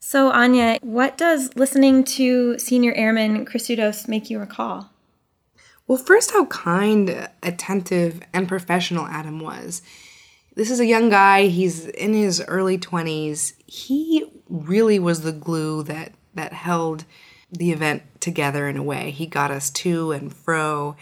So, 0.00 0.30
Anya, 0.30 0.78
what 0.82 1.18
does 1.18 1.54
listening 1.56 2.04
to 2.04 2.58
Senior 2.58 2.92
Airman 2.94 3.44
Christodos 3.44 4.08
make 4.08 4.30
you 4.30 4.38
recall? 4.38 4.90
Well, 5.88 5.98
first, 5.98 6.32
how 6.32 6.46
kind, 6.46 7.28
attentive, 7.44 8.20
and 8.32 8.48
professional 8.48 9.06
Adam 9.06 9.38
was. 9.38 9.82
This 10.56 10.68
is 10.68 10.80
a 10.80 10.86
young 10.86 11.10
guy, 11.10 11.46
he's 11.46 11.86
in 11.86 12.12
his 12.12 12.42
early 12.48 12.76
20s. 12.76 13.52
He 13.66 14.24
really 14.48 14.98
was 14.98 15.20
the 15.20 15.32
glue 15.32 15.84
that, 15.84 16.12
that 16.34 16.52
held 16.52 17.04
the 17.52 17.70
event 17.70 18.02
together 18.20 18.68
in 18.68 18.76
a 18.76 18.82
way. 18.82 19.12
He 19.12 19.26
got 19.26 19.52
us 19.52 19.70
to 19.70 20.10
and 20.10 20.34
fro, 20.34 20.96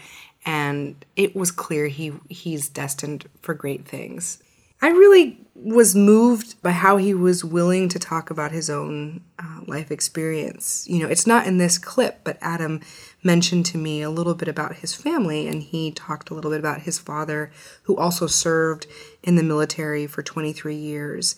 and 0.45 1.03
it 1.15 1.35
was 1.35 1.49
clear 1.49 1.87
he, 1.87 2.13
he's 2.29 2.69
destined 2.69 3.27
for 3.41 3.55
great 3.55 3.87
things. 3.87 4.37
I 4.81 4.89
really 4.89 5.45
was 5.55 5.95
moved 5.95 6.61
by 6.61 6.71
how 6.71 6.97
he 6.97 7.13
was 7.13 7.43
willing 7.43 7.89
to 7.89 7.97
talk 7.97 8.29
about 8.29 8.51
his 8.51 8.69
own 8.69 9.21
uh, 9.39 9.61
life 9.65 9.89
experience. 9.89 10.85
You 10.87 10.99
know, 10.99 11.07
it's 11.07 11.25
not 11.25 11.47
in 11.47 11.57
this 11.57 11.77
clip, 11.77 12.19
but 12.23 12.37
Adam 12.41 12.81
mentioned 13.23 13.65
to 13.67 13.77
me 13.77 14.01
a 14.01 14.09
little 14.09 14.35
bit 14.35 14.47
about 14.47 14.75
his 14.75 14.93
family, 14.93 15.47
and 15.47 15.63
he 15.63 15.91
talked 15.91 16.29
a 16.29 16.33
little 16.33 16.51
bit 16.51 16.59
about 16.59 16.81
his 16.81 16.99
father, 16.99 17.51
who 17.83 17.95
also 17.95 18.27
served 18.27 18.85
in 19.23 19.37
the 19.37 19.43
military 19.43 20.05
for 20.05 20.21
23 20.21 20.75
years. 20.75 21.35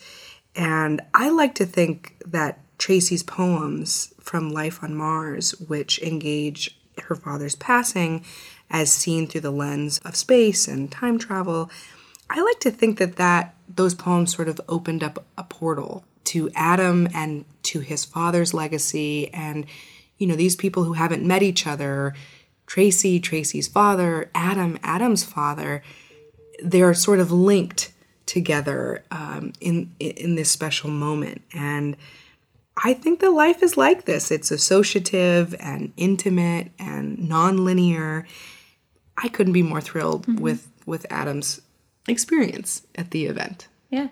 And 0.56 1.02
I 1.14 1.30
like 1.30 1.54
to 1.56 1.66
think 1.66 2.18
that 2.26 2.60
Tracy's 2.78 3.24
poems 3.24 4.14
from 4.20 4.50
Life 4.50 4.84
on 4.84 4.96
Mars, 4.96 5.52
which 5.52 6.02
engage 6.02 6.78
her 7.04 7.16
father's 7.16 7.56
passing 7.56 8.26
as 8.70 8.92
seen 8.92 9.28
through 9.28 9.42
the 9.42 9.52
lens 9.52 10.00
of 10.00 10.16
space 10.16 10.68
and 10.68 10.92
time 10.92 11.18
travel, 11.18 11.70
I 12.30 12.42
like 12.42 12.60
to 12.62 12.72
think 12.72 12.98
that 13.00 13.16
that 13.16 13.56
those 13.68 13.94
poems 13.94 14.36
sort 14.36 14.50
of 14.50 14.60
opened 14.68 15.04
up 15.04 15.26
a 15.38 15.44
portal 15.44 16.04
to 16.26 16.50
Adam 16.56 17.08
and 17.14 17.46
to 17.64 17.80
his 17.80 18.04
father's 18.04 18.54
legacy 18.54 19.34
and 19.34 19.66
you 20.18 20.28
know 20.28 20.36
these 20.36 20.56
people 20.56 20.84
who 20.84 20.94
haven't 20.94 21.24
met 21.24 21.44
each 21.44 21.68
other 21.68 22.14
Tracy 22.66 23.20
Tracy's 23.20 23.68
father 23.68 24.30
Adam 24.36 24.78
Adam's 24.84 25.24
father 25.24 25.84
they're 26.64 26.94
sort 26.94 27.20
of 27.20 27.32
linked 27.32 27.92
together 28.26 29.04
um, 29.10 29.54
in 29.60 29.92
in 30.00 30.36
this 30.36 30.52
special 30.52 30.92
moment. 30.92 31.42
And 31.54 31.98
I 32.84 32.94
think 32.94 33.22
that 33.22 33.32
life 33.32 33.64
is 33.64 33.76
like 33.76 34.06
this. 34.06 34.30
It's 34.30 34.52
associative 34.52 35.56
and 35.60 35.92
intimate 35.98 36.70
and 36.78 37.28
non-linear. 37.28 38.28
I 39.18 39.30
couldn't 39.30 39.54
be 39.54 39.64
more 39.64 39.82
thrilled 39.82 40.40
with 40.40 40.68
with 40.86 41.08
Adam's 41.10 41.62
experience 42.08 42.84
at 42.96 43.12
the 43.12 43.26
event. 43.26 43.68
Yeah. 43.90 44.10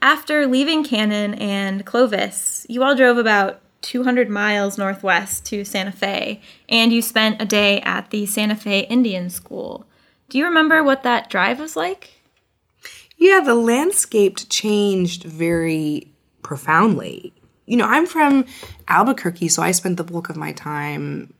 After 0.00 0.46
leaving 0.46 0.84
Cannon 0.84 1.34
and 1.34 1.86
Clovis, 1.86 2.66
you 2.68 2.82
all 2.82 2.96
drove 2.96 3.18
about 3.18 3.60
200 3.82 4.28
miles 4.28 4.78
northwest 4.78 5.44
to 5.46 5.64
Santa 5.64 5.92
Fe, 5.92 6.40
and 6.68 6.92
you 6.92 7.02
spent 7.02 7.42
a 7.42 7.44
day 7.44 7.80
at 7.80 8.10
the 8.10 8.26
Santa 8.26 8.56
Fe 8.56 8.80
Indian 8.80 9.30
School. 9.30 9.86
Do 10.28 10.38
you 10.38 10.44
remember 10.44 10.82
what 10.82 11.02
that 11.02 11.28
drive 11.28 11.60
was 11.60 11.76
like? 11.76 12.10
Yeah, 13.16 13.40
the 13.40 13.54
landscape 13.54 14.38
changed 14.48 15.24
very 15.24 16.08
profoundly. 16.42 17.32
You 17.66 17.76
know, 17.76 17.86
I'm 17.86 18.06
from 18.06 18.46
Albuquerque, 18.88 19.48
so 19.48 19.62
I 19.62 19.70
spent 19.70 19.96
the 19.96 20.04
bulk 20.04 20.28
of 20.28 20.36
my 20.36 20.52
time 20.52 21.32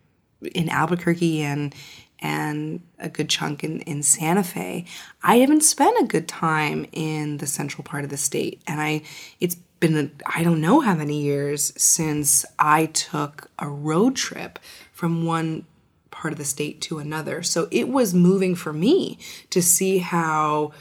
in 0.54 0.68
Albuquerque 0.68 1.42
and 1.42 1.74
and 2.22 2.80
a 3.00 3.08
good 3.08 3.28
chunk 3.28 3.64
in, 3.64 3.80
in 3.80 4.02
Santa 4.02 4.44
Fe. 4.44 4.86
I 5.22 5.36
haven't 5.38 5.64
spent 5.64 6.00
a 6.00 6.06
good 6.06 6.28
time 6.28 6.86
in 6.92 7.38
the 7.38 7.46
central 7.46 7.82
part 7.82 8.04
of 8.04 8.10
the 8.10 8.16
state. 8.16 8.62
And 8.66 8.80
I 8.80 9.02
it's 9.40 9.56
been 9.80 10.12
I 10.24 10.44
don't 10.44 10.60
know 10.60 10.80
how 10.80 10.94
many 10.94 11.20
years 11.20 11.72
since 11.76 12.46
I 12.58 12.86
took 12.86 13.50
a 13.58 13.68
road 13.68 14.14
trip 14.14 14.60
from 14.92 15.26
one 15.26 15.66
part 16.12 16.32
of 16.32 16.38
the 16.38 16.44
state 16.44 16.80
to 16.82 16.98
another. 16.98 17.42
So 17.42 17.66
it 17.72 17.88
was 17.88 18.14
moving 18.14 18.54
for 18.54 18.72
me 18.72 19.18
to 19.50 19.60
see 19.60 19.98
how 19.98 20.72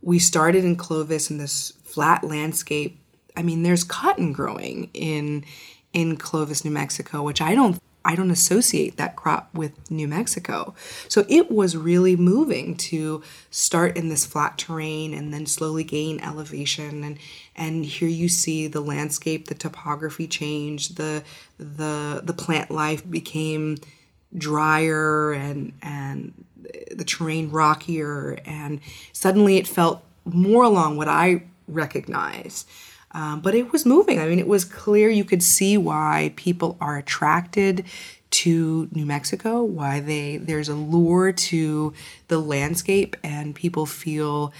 we 0.00 0.18
started 0.18 0.64
in 0.64 0.76
Clovis 0.76 1.30
in 1.30 1.36
this 1.36 1.72
flat 1.84 2.24
landscape. 2.24 2.98
I 3.36 3.42
mean, 3.42 3.62
there's 3.62 3.84
cotton 3.84 4.32
growing 4.32 4.88
in 4.94 5.44
in 5.92 6.16
Clovis, 6.16 6.64
New 6.64 6.70
Mexico, 6.70 7.22
which 7.22 7.42
I 7.42 7.54
don't 7.54 7.80
I 8.06 8.14
don't 8.14 8.30
associate 8.30 8.96
that 8.98 9.16
crop 9.16 9.52
with 9.52 9.90
New 9.90 10.06
Mexico. 10.06 10.74
So 11.08 11.26
it 11.28 11.50
was 11.50 11.76
really 11.76 12.14
moving 12.14 12.76
to 12.76 13.20
start 13.50 13.96
in 13.96 14.08
this 14.10 14.24
flat 14.24 14.56
terrain 14.58 15.12
and 15.12 15.34
then 15.34 15.44
slowly 15.44 15.82
gain 15.82 16.20
elevation 16.20 17.02
and 17.02 17.18
and 17.56 17.84
here 17.84 18.08
you 18.08 18.28
see 18.28 18.68
the 18.68 18.80
landscape, 18.80 19.48
the 19.48 19.54
topography 19.56 20.28
change, 20.28 20.90
the 20.90 21.24
the 21.58 22.22
the 22.22 22.32
plant 22.32 22.70
life 22.70 23.08
became 23.10 23.76
drier 24.38 25.32
and 25.32 25.72
and 25.82 26.44
the 26.92 27.04
terrain 27.04 27.50
rockier 27.50 28.38
and 28.44 28.80
suddenly 29.12 29.56
it 29.56 29.66
felt 29.66 30.04
more 30.24 30.62
along 30.62 30.96
what 30.96 31.08
I 31.08 31.42
recognize. 31.66 32.66
Um, 33.16 33.40
but 33.40 33.54
it 33.54 33.72
was 33.72 33.86
moving. 33.86 34.20
I 34.20 34.28
mean, 34.28 34.38
it 34.38 34.46
was 34.46 34.66
clear 34.66 35.08
you 35.08 35.24
could 35.24 35.42
see 35.42 35.78
why 35.78 36.34
people 36.36 36.76
are 36.82 36.98
attracted 36.98 37.86
to 38.32 38.88
New 38.92 39.06
Mexico, 39.06 39.62
why 39.62 40.00
they 40.00 40.36
there's 40.36 40.68
a 40.68 40.74
lure 40.74 41.32
to 41.32 41.94
the 42.28 42.38
landscape, 42.38 43.16
and 43.24 43.54
people 43.54 43.86
feel 43.86 44.52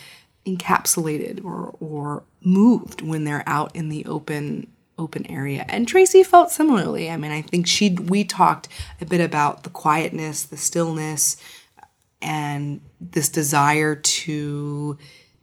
encapsulated 0.46 1.44
or 1.44 1.76
or 1.80 2.22
moved 2.40 3.02
when 3.02 3.24
they're 3.24 3.46
out 3.46 3.76
in 3.76 3.90
the 3.90 4.06
open 4.06 4.68
open 4.96 5.26
area. 5.26 5.66
And 5.68 5.86
Tracy 5.86 6.22
felt 6.22 6.50
similarly. 6.50 7.10
I 7.10 7.18
mean, 7.18 7.32
I 7.32 7.42
think 7.42 7.66
she 7.66 7.90
we 7.90 8.24
talked 8.24 8.68
a 9.02 9.04
bit 9.04 9.20
about 9.20 9.64
the 9.64 9.70
quietness, 9.70 10.44
the 10.44 10.56
stillness, 10.56 11.36
and 12.22 12.80
this 13.02 13.28
desire 13.28 13.96
to 13.96 14.96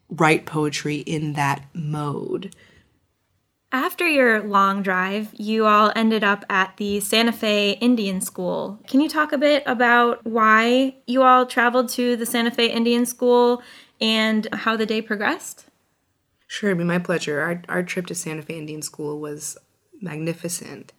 write 0.10 0.48
poetry 0.48 0.96
in 0.96 1.34
that 1.34 1.64
mode. 1.76 2.56
After 3.74 4.08
your 4.08 4.44
long 4.44 4.84
drive, 4.84 5.34
you 5.34 5.66
all 5.66 5.92
ended 5.96 6.24
up 6.24 6.46
at 6.48 6.78
the 6.78 7.00
Santa 7.00 7.32
Fe 7.32 7.72
Indian 7.72 8.22
School. 8.22 8.80
Can 8.86 9.02
you 9.02 9.10
talk 9.10 9.32
a 9.32 9.38
bit 9.40 9.64
about 9.66 10.24
why 10.28 10.98
you 11.08 11.24
all 11.24 11.48
traveled 11.48 11.90
to 11.90 12.16
the 12.16 12.28
Santa 12.28 12.52
Fe 12.52 12.68
Indian 12.68 13.08
School 13.08 13.64
and 14.00 14.48
how 14.54 14.78
the 14.78 14.86
day 14.86 15.02
progressed? 15.02 15.66
Sure, 16.46 16.70
it'd 16.70 16.78
be 16.78 16.84
my 16.84 17.00
pleasure. 17.00 17.40
Our, 17.40 17.64
our 17.68 17.82
trip 17.82 18.06
to 18.08 18.16
Santa 18.16 18.44
Fe 18.44 18.60
Indian 18.60 18.84
School 18.84 19.20
was 19.20 19.58
magnificent. 20.00 20.94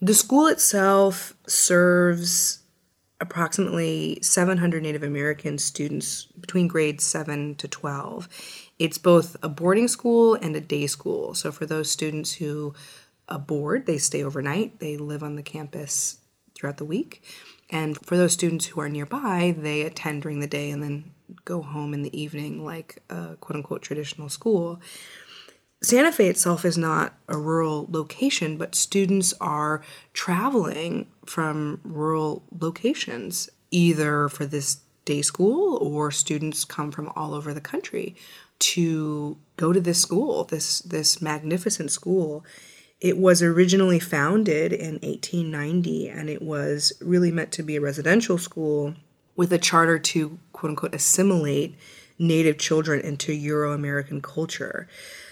The 0.00 0.14
school 0.14 0.46
itself 0.46 1.34
serves 1.46 2.62
approximately 3.20 4.18
700 4.22 4.82
Native 4.82 5.02
American 5.02 5.58
students 5.58 6.24
between 6.40 6.68
grades 6.68 7.04
7 7.04 7.56
to 7.56 7.68
12. 7.68 8.28
It's 8.78 8.98
both 8.98 9.36
a 9.42 9.48
boarding 9.48 9.88
school 9.88 10.34
and 10.34 10.54
a 10.54 10.60
day 10.60 10.86
school. 10.86 11.34
So 11.34 11.50
for 11.50 11.66
those 11.66 11.90
students 11.90 12.34
who 12.34 12.74
board, 13.36 13.86
they 13.86 13.98
stay 13.98 14.24
overnight, 14.24 14.78
they 14.78 14.96
live 14.96 15.22
on 15.22 15.36
the 15.36 15.42
campus 15.42 16.18
throughout 16.54 16.78
the 16.78 16.84
week. 16.84 17.22
And 17.70 17.98
for 18.06 18.16
those 18.16 18.32
students 18.32 18.66
who 18.66 18.80
are 18.80 18.88
nearby, 18.88 19.54
they 19.56 19.82
attend 19.82 20.22
during 20.22 20.40
the 20.40 20.46
day 20.46 20.70
and 20.70 20.82
then 20.82 21.10
go 21.44 21.60
home 21.60 21.92
in 21.92 22.02
the 22.02 22.18
evening, 22.18 22.64
like 22.64 23.02
a 23.10 23.36
quote 23.36 23.56
unquote 23.56 23.82
traditional 23.82 24.30
school. 24.30 24.80
Santa 25.82 26.10
Fe 26.10 26.28
itself 26.28 26.64
is 26.64 26.78
not 26.78 27.14
a 27.28 27.36
rural 27.36 27.86
location, 27.90 28.56
but 28.56 28.74
students 28.74 29.34
are 29.40 29.82
traveling 30.12 31.06
from 31.26 31.80
rural 31.84 32.42
locations, 32.58 33.50
either 33.70 34.28
for 34.28 34.46
this 34.46 34.78
day 35.04 35.22
school 35.22 35.76
or 35.76 36.10
students 36.10 36.64
come 36.64 36.90
from 36.90 37.12
all 37.14 37.32
over 37.34 37.54
the 37.54 37.60
country 37.60 38.16
to 38.58 39.38
go 39.56 39.72
to 39.72 39.80
this 39.80 40.00
school, 40.00 40.44
this 40.44 40.80
this 40.80 41.22
magnificent 41.22 41.90
school. 41.90 42.44
It 43.00 43.16
was 43.16 43.42
originally 43.42 44.00
founded 44.00 44.72
in 44.72 44.94
1890 44.94 46.08
and 46.08 46.28
it 46.28 46.42
was 46.42 46.92
really 47.00 47.30
meant 47.30 47.52
to 47.52 47.62
be 47.62 47.76
a 47.76 47.80
residential 47.80 48.38
school 48.38 48.94
with 49.36 49.52
a 49.52 49.58
charter 49.58 50.00
to 50.00 50.38
quote 50.52 50.70
unquote 50.70 50.94
assimilate 50.94 51.76
native 52.18 52.58
children 52.58 53.00
into 53.00 53.32
Euro 53.32 53.72
American 53.72 54.20
culture. 54.20 54.88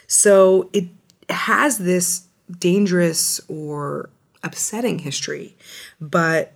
So 0.07 0.71
it 0.73 0.85
has 1.29 1.79
this 1.79 2.29
dangerous 2.59 3.41
or 3.49 4.11
upsetting 4.45 5.01
history, 5.01 5.57
but 6.01 6.53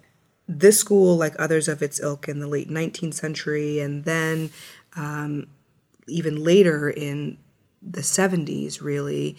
this 0.46 0.78
school, 0.78 1.16
like 1.16 1.34
others 1.38 1.68
of 1.68 1.82
its 1.82 2.00
ilk 2.00 2.28
in 2.28 2.38
the 2.40 2.46
late 2.46 2.68
19th 2.68 3.14
century 3.14 3.80
and 3.80 4.04
then 4.04 4.50
um, 4.96 5.46
even 6.10 6.42
later 6.42 6.90
in 6.90 7.38
the 7.82 8.00
70s, 8.00 8.82
really, 8.82 9.36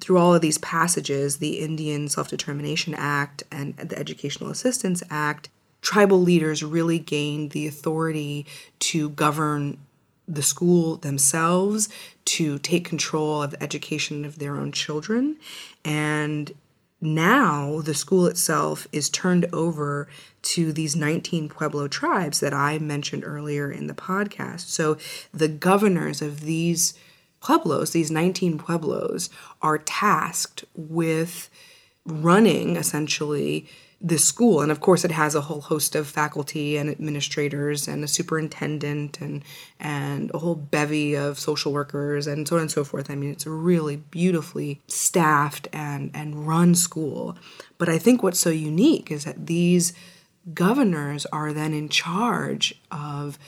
through 0.00 0.18
all 0.18 0.34
of 0.34 0.42
these 0.42 0.58
passages, 0.58 1.38
the 1.38 1.60
Indian 1.60 2.08
Self 2.08 2.28
Determination 2.28 2.94
Act 2.94 3.42
and 3.50 3.76
the 3.76 3.98
Educational 3.98 4.50
Assistance 4.50 5.02
Act, 5.10 5.48
tribal 5.80 6.20
leaders 6.20 6.62
really 6.62 6.98
gained 6.98 7.52
the 7.52 7.66
authority 7.66 8.46
to 8.80 9.10
govern 9.10 9.78
the 10.28 10.42
school 10.42 10.96
themselves, 10.96 11.88
to 12.24 12.58
take 12.58 12.84
control 12.84 13.42
of 13.42 13.52
the 13.52 13.62
education 13.62 14.24
of 14.24 14.38
their 14.38 14.56
own 14.56 14.72
children. 14.72 15.36
And 15.84 16.52
now 17.00 17.80
the 17.82 17.94
school 17.94 18.26
itself 18.26 18.86
is 18.92 19.10
turned 19.10 19.46
over 19.52 20.08
to 20.42 20.72
these 20.72 20.96
19 20.96 21.48
Pueblo 21.48 21.88
tribes 21.88 22.40
that 22.40 22.54
I 22.54 22.78
mentioned 22.78 23.24
earlier 23.24 23.70
in 23.70 23.86
the 23.86 23.94
podcast. 23.94 24.68
So 24.68 24.96
the 25.32 25.48
governors 25.48 26.22
of 26.22 26.40
these 26.40 26.94
Pueblos, 27.40 27.90
these 27.90 28.10
19 28.10 28.58
Pueblos, 28.58 29.28
are 29.60 29.78
tasked 29.78 30.64
with 30.74 31.50
running 32.04 32.76
essentially 32.76 33.68
this 34.00 34.24
school. 34.24 34.60
And 34.60 34.70
of 34.70 34.80
course, 34.80 35.04
it 35.04 35.10
has 35.10 35.34
a 35.34 35.40
whole 35.40 35.62
host 35.62 35.94
of 35.94 36.06
faculty 36.06 36.76
and 36.76 36.90
administrators 36.90 37.88
and 37.88 38.04
a 38.04 38.08
superintendent 38.08 39.20
and, 39.20 39.42
and 39.80 40.30
a 40.34 40.38
whole 40.38 40.54
bevy 40.54 41.14
of 41.14 41.38
social 41.38 41.72
workers 41.72 42.26
and 42.26 42.46
so 42.46 42.56
on 42.56 42.62
and 42.62 42.70
so 42.70 42.84
forth. 42.84 43.10
I 43.10 43.14
mean, 43.14 43.30
it's 43.30 43.46
a 43.46 43.50
really 43.50 43.96
beautifully 43.96 44.80
staffed 44.86 45.68
and, 45.72 46.10
and 46.14 46.46
run 46.46 46.74
school. 46.74 47.36
But 47.78 47.88
I 47.88 47.98
think 47.98 48.22
what's 48.22 48.40
so 48.40 48.50
unique 48.50 49.10
is 49.10 49.24
that 49.24 49.46
these 49.46 49.94
governors 50.52 51.26
are 51.26 51.52
then 51.52 51.72
in 51.72 51.88
charge 51.88 52.80
of 52.90 53.38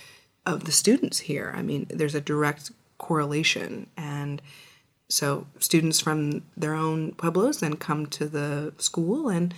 of 0.46 0.64
the 0.64 0.72
students 0.72 1.18
here. 1.18 1.52
I 1.54 1.61
mean, 1.61 1.87
there's 1.90 2.14
a 2.14 2.22
direct 2.22 2.70
correlation 2.96 3.87
and 3.98 4.40
so 5.11 5.46
students 5.58 6.00
from 6.00 6.42
their 6.56 6.74
own 6.74 7.12
pueblos 7.12 7.61
then 7.61 7.76
come 7.76 8.06
to 8.06 8.26
the 8.26 8.72
school 8.78 9.28
and 9.28 9.54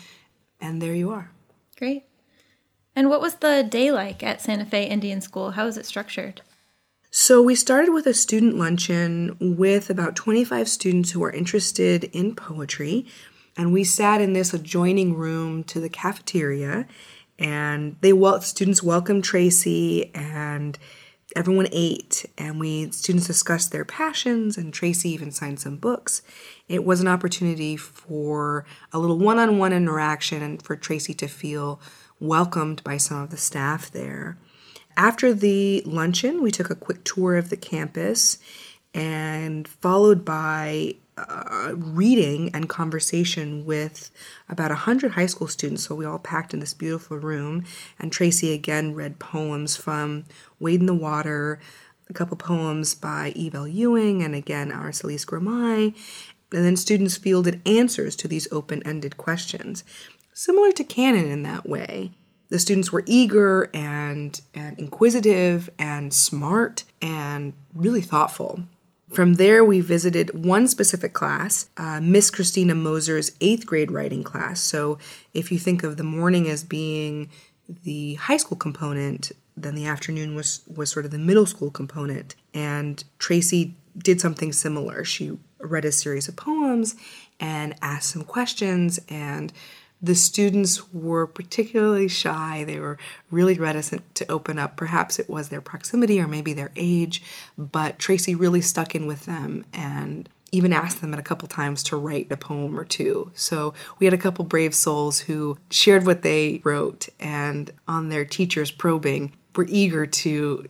and 0.60 0.80
there 0.80 0.94
you 0.94 1.10
are. 1.10 1.30
Great. 1.76 2.04
And 2.94 3.08
what 3.08 3.20
was 3.20 3.36
the 3.36 3.66
day 3.68 3.90
like 3.90 4.22
at 4.22 4.40
Santa 4.40 4.64
Fe 4.64 4.86
Indian 4.86 5.20
School? 5.20 5.52
How 5.52 5.64
was 5.64 5.76
it 5.76 5.86
structured? 5.86 6.42
So, 7.12 7.42
we 7.42 7.56
started 7.56 7.92
with 7.92 8.06
a 8.06 8.14
student 8.14 8.56
luncheon 8.56 9.36
with 9.40 9.90
about 9.90 10.14
25 10.14 10.68
students 10.68 11.10
who 11.10 11.24
are 11.24 11.32
interested 11.32 12.04
in 12.04 12.36
poetry. 12.36 13.06
And 13.56 13.72
we 13.72 13.82
sat 13.82 14.20
in 14.20 14.32
this 14.32 14.54
adjoining 14.54 15.14
room 15.14 15.64
to 15.64 15.80
the 15.80 15.88
cafeteria. 15.88 16.86
And 17.38 17.96
they 18.00 18.12
well, 18.12 18.40
students 18.42 18.82
welcomed 18.82 19.24
Tracy 19.24 20.14
and 20.14 20.78
everyone 21.36 21.68
ate 21.72 22.26
and 22.36 22.58
we 22.58 22.90
students 22.90 23.26
discussed 23.26 23.72
their 23.72 23.84
passions 23.84 24.56
and 24.56 24.72
tracy 24.72 25.10
even 25.10 25.30
signed 25.30 25.60
some 25.60 25.76
books. 25.76 26.22
It 26.68 26.84
was 26.84 27.00
an 27.00 27.08
opportunity 27.08 27.76
for 27.76 28.64
a 28.92 28.98
little 28.98 29.18
one-on-one 29.18 29.72
interaction 29.72 30.42
and 30.42 30.62
for 30.62 30.76
tracy 30.76 31.14
to 31.14 31.28
feel 31.28 31.80
welcomed 32.18 32.82
by 32.84 32.96
some 32.96 33.22
of 33.22 33.30
the 33.30 33.36
staff 33.36 33.90
there. 33.90 34.36
After 34.96 35.32
the 35.32 35.82
luncheon 35.86 36.42
we 36.42 36.50
took 36.50 36.70
a 36.70 36.74
quick 36.74 37.04
tour 37.04 37.36
of 37.36 37.50
the 37.50 37.56
campus 37.56 38.38
and 38.94 39.66
followed 39.68 40.24
by 40.24 40.94
uh, 41.16 41.72
reading 41.74 42.50
and 42.54 42.68
conversation 42.68 43.64
with 43.64 44.10
about 44.48 44.70
100 44.70 45.12
high 45.12 45.26
school 45.26 45.48
students. 45.48 45.84
So 45.84 45.94
we 45.94 46.04
all 46.04 46.18
packed 46.18 46.54
in 46.54 46.60
this 46.60 46.74
beautiful 46.74 47.18
room. 47.18 47.64
And 47.98 48.12
Tracy 48.12 48.52
again 48.52 48.94
read 48.94 49.18
poems 49.18 49.76
from 49.76 50.24
Wade 50.58 50.80
in 50.80 50.86
the 50.86 50.94
Water, 50.94 51.60
a 52.08 52.12
couple 52.12 52.36
poems 52.36 52.94
by 52.94 53.32
Eve 53.34 53.54
Ewing, 53.54 54.22
and 54.22 54.34
again 54.34 54.70
Aracelis 54.70 55.26
Girmay. 55.26 55.94
And 56.52 56.64
then 56.64 56.76
students 56.76 57.16
fielded 57.16 57.60
answers 57.66 58.16
to 58.16 58.28
these 58.28 58.48
open 58.50 58.82
ended 58.84 59.16
questions, 59.16 59.84
similar 60.32 60.72
to 60.72 60.84
Cannon 60.84 61.30
in 61.30 61.42
that 61.44 61.68
way. 61.68 62.12
The 62.48 62.58
students 62.58 62.90
were 62.90 63.04
eager 63.06 63.70
and, 63.72 64.40
and 64.52 64.76
inquisitive 64.76 65.70
and 65.78 66.12
smart 66.12 66.82
and 67.00 67.52
really 67.72 68.00
thoughtful. 68.00 68.64
From 69.12 69.34
there, 69.34 69.64
we 69.64 69.80
visited 69.80 70.44
one 70.44 70.68
specific 70.68 71.12
class, 71.12 71.68
uh, 71.76 72.00
Miss 72.00 72.30
Christina 72.30 72.76
Moser's 72.76 73.32
eighth 73.40 73.66
grade 73.66 73.90
writing 73.90 74.22
class. 74.22 74.60
So, 74.60 74.98
if 75.34 75.50
you 75.50 75.58
think 75.58 75.82
of 75.82 75.96
the 75.96 76.04
morning 76.04 76.48
as 76.48 76.62
being 76.62 77.28
the 77.82 78.14
high 78.14 78.36
school 78.36 78.56
component, 78.56 79.32
then 79.56 79.74
the 79.74 79.86
afternoon 79.86 80.34
was 80.36 80.60
was 80.68 80.90
sort 80.90 81.04
of 81.04 81.10
the 81.10 81.18
middle 81.18 81.46
school 81.46 81.70
component. 81.70 82.36
And 82.54 83.02
Tracy 83.18 83.74
did 83.98 84.20
something 84.20 84.52
similar. 84.52 85.04
She 85.04 85.36
read 85.58 85.84
a 85.84 85.92
series 85.92 86.28
of 86.28 86.36
poems 86.36 86.94
and 87.38 87.74
asked 87.82 88.10
some 88.10 88.24
questions 88.24 89.00
and 89.08 89.52
the 90.02 90.14
students 90.14 90.92
were 90.92 91.26
particularly 91.26 92.08
shy. 92.08 92.64
They 92.64 92.78
were 92.80 92.98
really 93.30 93.54
reticent 93.54 94.14
to 94.16 94.30
open 94.30 94.58
up. 94.58 94.76
Perhaps 94.76 95.18
it 95.18 95.28
was 95.28 95.48
their 95.48 95.60
proximity 95.60 96.20
or 96.20 96.26
maybe 96.26 96.52
their 96.52 96.72
age, 96.76 97.22
but 97.58 97.98
Tracy 97.98 98.34
really 98.34 98.60
stuck 98.60 98.94
in 98.94 99.06
with 99.06 99.26
them 99.26 99.64
and 99.72 100.28
even 100.52 100.72
asked 100.72 101.00
them 101.00 101.14
a 101.14 101.22
couple 101.22 101.46
times 101.46 101.82
to 101.84 101.96
write 101.96 102.30
a 102.32 102.36
poem 102.36 102.78
or 102.78 102.84
two. 102.84 103.30
So 103.34 103.74
we 103.98 104.06
had 104.06 104.14
a 104.14 104.18
couple 104.18 104.44
brave 104.44 104.74
souls 104.74 105.20
who 105.20 105.58
shared 105.70 106.06
what 106.06 106.22
they 106.22 106.60
wrote 106.64 107.08
and 107.20 107.70
on 107.86 108.08
their 108.08 108.24
teachers 108.24 108.70
probing 108.70 109.32
were 109.54 109.66
eager 109.68 110.06
to 110.06 110.68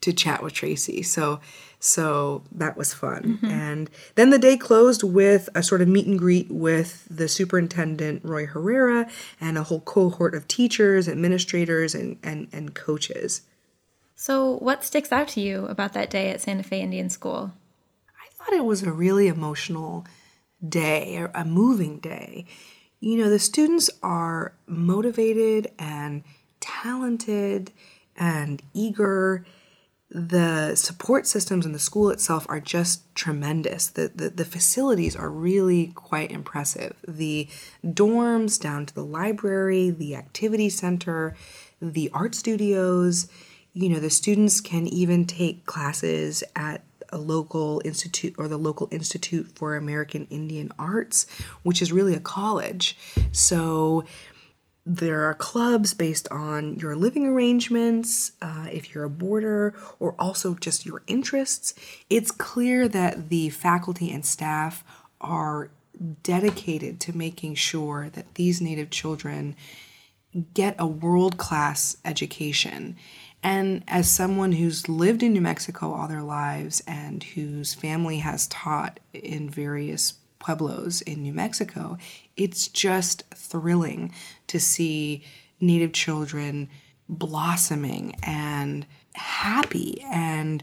to 0.00 0.12
chat 0.12 0.42
with 0.44 0.52
Tracy. 0.52 1.02
So 1.02 1.40
so 1.80 2.42
that 2.52 2.76
was 2.76 2.92
fun. 2.92 3.38
Mm-hmm. 3.40 3.46
And 3.46 3.90
then 4.16 4.30
the 4.30 4.38
day 4.38 4.56
closed 4.56 5.02
with 5.02 5.48
a 5.54 5.62
sort 5.62 5.80
of 5.80 5.88
meet 5.88 6.06
and 6.06 6.18
greet 6.18 6.50
with 6.50 7.06
the 7.08 7.28
superintendent, 7.28 8.24
Roy 8.24 8.46
Herrera, 8.46 9.08
and 9.40 9.56
a 9.56 9.62
whole 9.62 9.80
cohort 9.80 10.34
of 10.34 10.48
teachers, 10.48 11.08
administrators, 11.08 11.94
and, 11.94 12.18
and, 12.22 12.48
and 12.52 12.74
coaches. 12.74 13.42
So, 14.16 14.56
what 14.58 14.84
sticks 14.84 15.12
out 15.12 15.28
to 15.28 15.40
you 15.40 15.66
about 15.66 15.92
that 15.92 16.10
day 16.10 16.30
at 16.30 16.40
Santa 16.40 16.64
Fe 16.64 16.80
Indian 16.80 17.08
School? 17.08 17.52
I 18.08 18.28
thought 18.32 18.52
it 18.52 18.64
was 18.64 18.82
a 18.82 18.90
really 18.90 19.28
emotional 19.28 20.04
day, 20.66 21.24
a 21.32 21.44
moving 21.44 22.00
day. 22.00 22.44
You 22.98 23.18
know, 23.18 23.30
the 23.30 23.38
students 23.38 23.88
are 24.02 24.54
motivated 24.66 25.70
and 25.78 26.24
talented 26.58 27.70
and 28.16 28.60
eager. 28.74 29.46
The 30.10 30.74
support 30.74 31.26
systems 31.26 31.66
in 31.66 31.72
the 31.72 31.78
school 31.78 32.08
itself 32.10 32.46
are 32.48 32.60
just 32.60 33.14
tremendous. 33.14 33.88
The, 33.88 34.10
the, 34.14 34.30
the 34.30 34.44
facilities 34.44 35.14
are 35.14 35.28
really 35.28 35.88
quite 35.88 36.30
impressive. 36.30 36.96
The 37.06 37.48
dorms 37.84 38.58
down 38.58 38.86
to 38.86 38.94
the 38.94 39.04
library, 39.04 39.90
the 39.90 40.16
activity 40.16 40.70
center, 40.70 41.36
the 41.82 42.10
art 42.14 42.34
studios, 42.34 43.28
you 43.74 43.90
know, 43.90 44.00
the 44.00 44.10
students 44.10 44.60
can 44.60 44.86
even 44.86 45.26
take 45.26 45.66
classes 45.66 46.42
at 46.56 46.82
a 47.10 47.18
local 47.18 47.80
institute 47.84 48.34
or 48.38 48.48
the 48.48 48.56
local 48.56 48.88
institute 48.90 49.46
for 49.54 49.76
American 49.76 50.26
Indian 50.30 50.72
Arts, 50.78 51.26
which 51.62 51.80
is 51.80 51.92
really 51.92 52.14
a 52.14 52.20
college. 52.20 52.96
So 53.32 54.04
there 54.88 55.24
are 55.24 55.34
clubs 55.34 55.92
based 55.92 56.26
on 56.30 56.76
your 56.76 56.96
living 56.96 57.26
arrangements, 57.26 58.32
uh, 58.40 58.68
if 58.72 58.94
you're 58.94 59.04
a 59.04 59.10
boarder, 59.10 59.74
or 60.00 60.14
also 60.18 60.54
just 60.54 60.86
your 60.86 61.02
interests. 61.06 61.74
It's 62.08 62.30
clear 62.30 62.88
that 62.88 63.28
the 63.28 63.50
faculty 63.50 64.10
and 64.10 64.24
staff 64.24 64.82
are 65.20 65.70
dedicated 66.22 67.00
to 67.00 67.16
making 67.16 67.56
sure 67.56 68.08
that 68.14 68.34
these 68.36 68.62
Native 68.62 68.88
children 68.88 69.56
get 70.54 70.74
a 70.78 70.86
world 70.86 71.36
class 71.36 71.98
education. 72.04 72.96
And 73.42 73.84
as 73.88 74.10
someone 74.10 74.52
who's 74.52 74.88
lived 74.88 75.22
in 75.22 75.32
New 75.34 75.40
Mexico 75.40 75.92
all 75.92 76.08
their 76.08 76.22
lives 76.22 76.82
and 76.86 77.22
whose 77.22 77.74
family 77.74 78.18
has 78.18 78.46
taught 78.46 79.00
in 79.12 79.50
various 79.50 80.14
pueblos 80.38 81.00
in 81.02 81.22
New 81.22 81.32
Mexico, 81.32 81.98
it's 82.36 82.68
just 82.68 83.24
thrilling 83.34 84.12
to 84.46 84.60
see 84.60 85.24
Native 85.60 85.92
children 85.92 86.68
blossoming 87.08 88.14
and 88.22 88.86
happy 89.14 90.00
and 90.02 90.62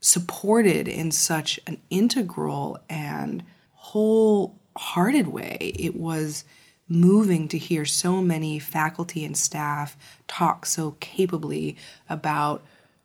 supported 0.00 0.88
in 0.88 1.10
such 1.10 1.58
an 1.66 1.80
integral 1.90 2.78
and 2.88 3.42
wholehearted 3.72 5.28
way. 5.28 5.72
It 5.78 5.96
was 5.96 6.44
moving 6.88 7.48
to 7.48 7.58
hear 7.58 7.84
so 7.84 8.20
many 8.20 8.58
faculty 8.58 9.24
and 9.24 9.36
staff 9.36 9.96
talk 10.28 10.66
so 10.66 10.92
capably 11.00 11.76
about 12.08 12.64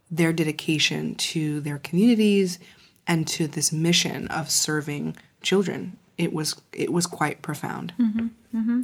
their 0.10 0.34
dedication 0.34 1.16
to 1.16 1.62
their 1.62 1.80
communities 1.80 2.60
and 3.08 3.28
to 3.28 3.48
this 3.48 3.72
mission 3.72 4.28
of 4.28 4.52
serving 4.52 5.16
children. 5.42 5.98
It 6.18 6.34
was 6.34 6.62
it 6.74 6.92
was 6.94 7.08
quite 7.08 7.42
profound. 7.42 7.94
Mm-hmm. 8.00 8.28
Mm-hmm. 8.56 8.82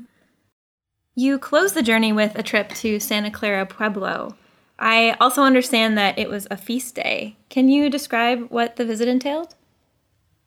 You 1.16 1.40
closed 1.40 1.74
the 1.74 1.82
journey 1.82 2.14
with 2.14 2.38
a 2.38 2.44
trip 2.44 2.70
to 2.76 3.00
Santa 3.00 3.32
Clara 3.32 3.66
Pueblo. 3.66 4.36
I 4.80 5.16
also 5.20 5.42
understand 5.42 5.98
that 5.98 6.20
it 6.20 6.30
was 6.30 6.48
a 6.52 6.58
feast 6.58 6.94
day. 6.94 7.36
Can 7.50 7.70
you 7.70 7.90
describe 7.90 8.50
what 8.50 8.76
the 8.76 8.86
visit 8.86 9.08
entailed? 9.08 9.56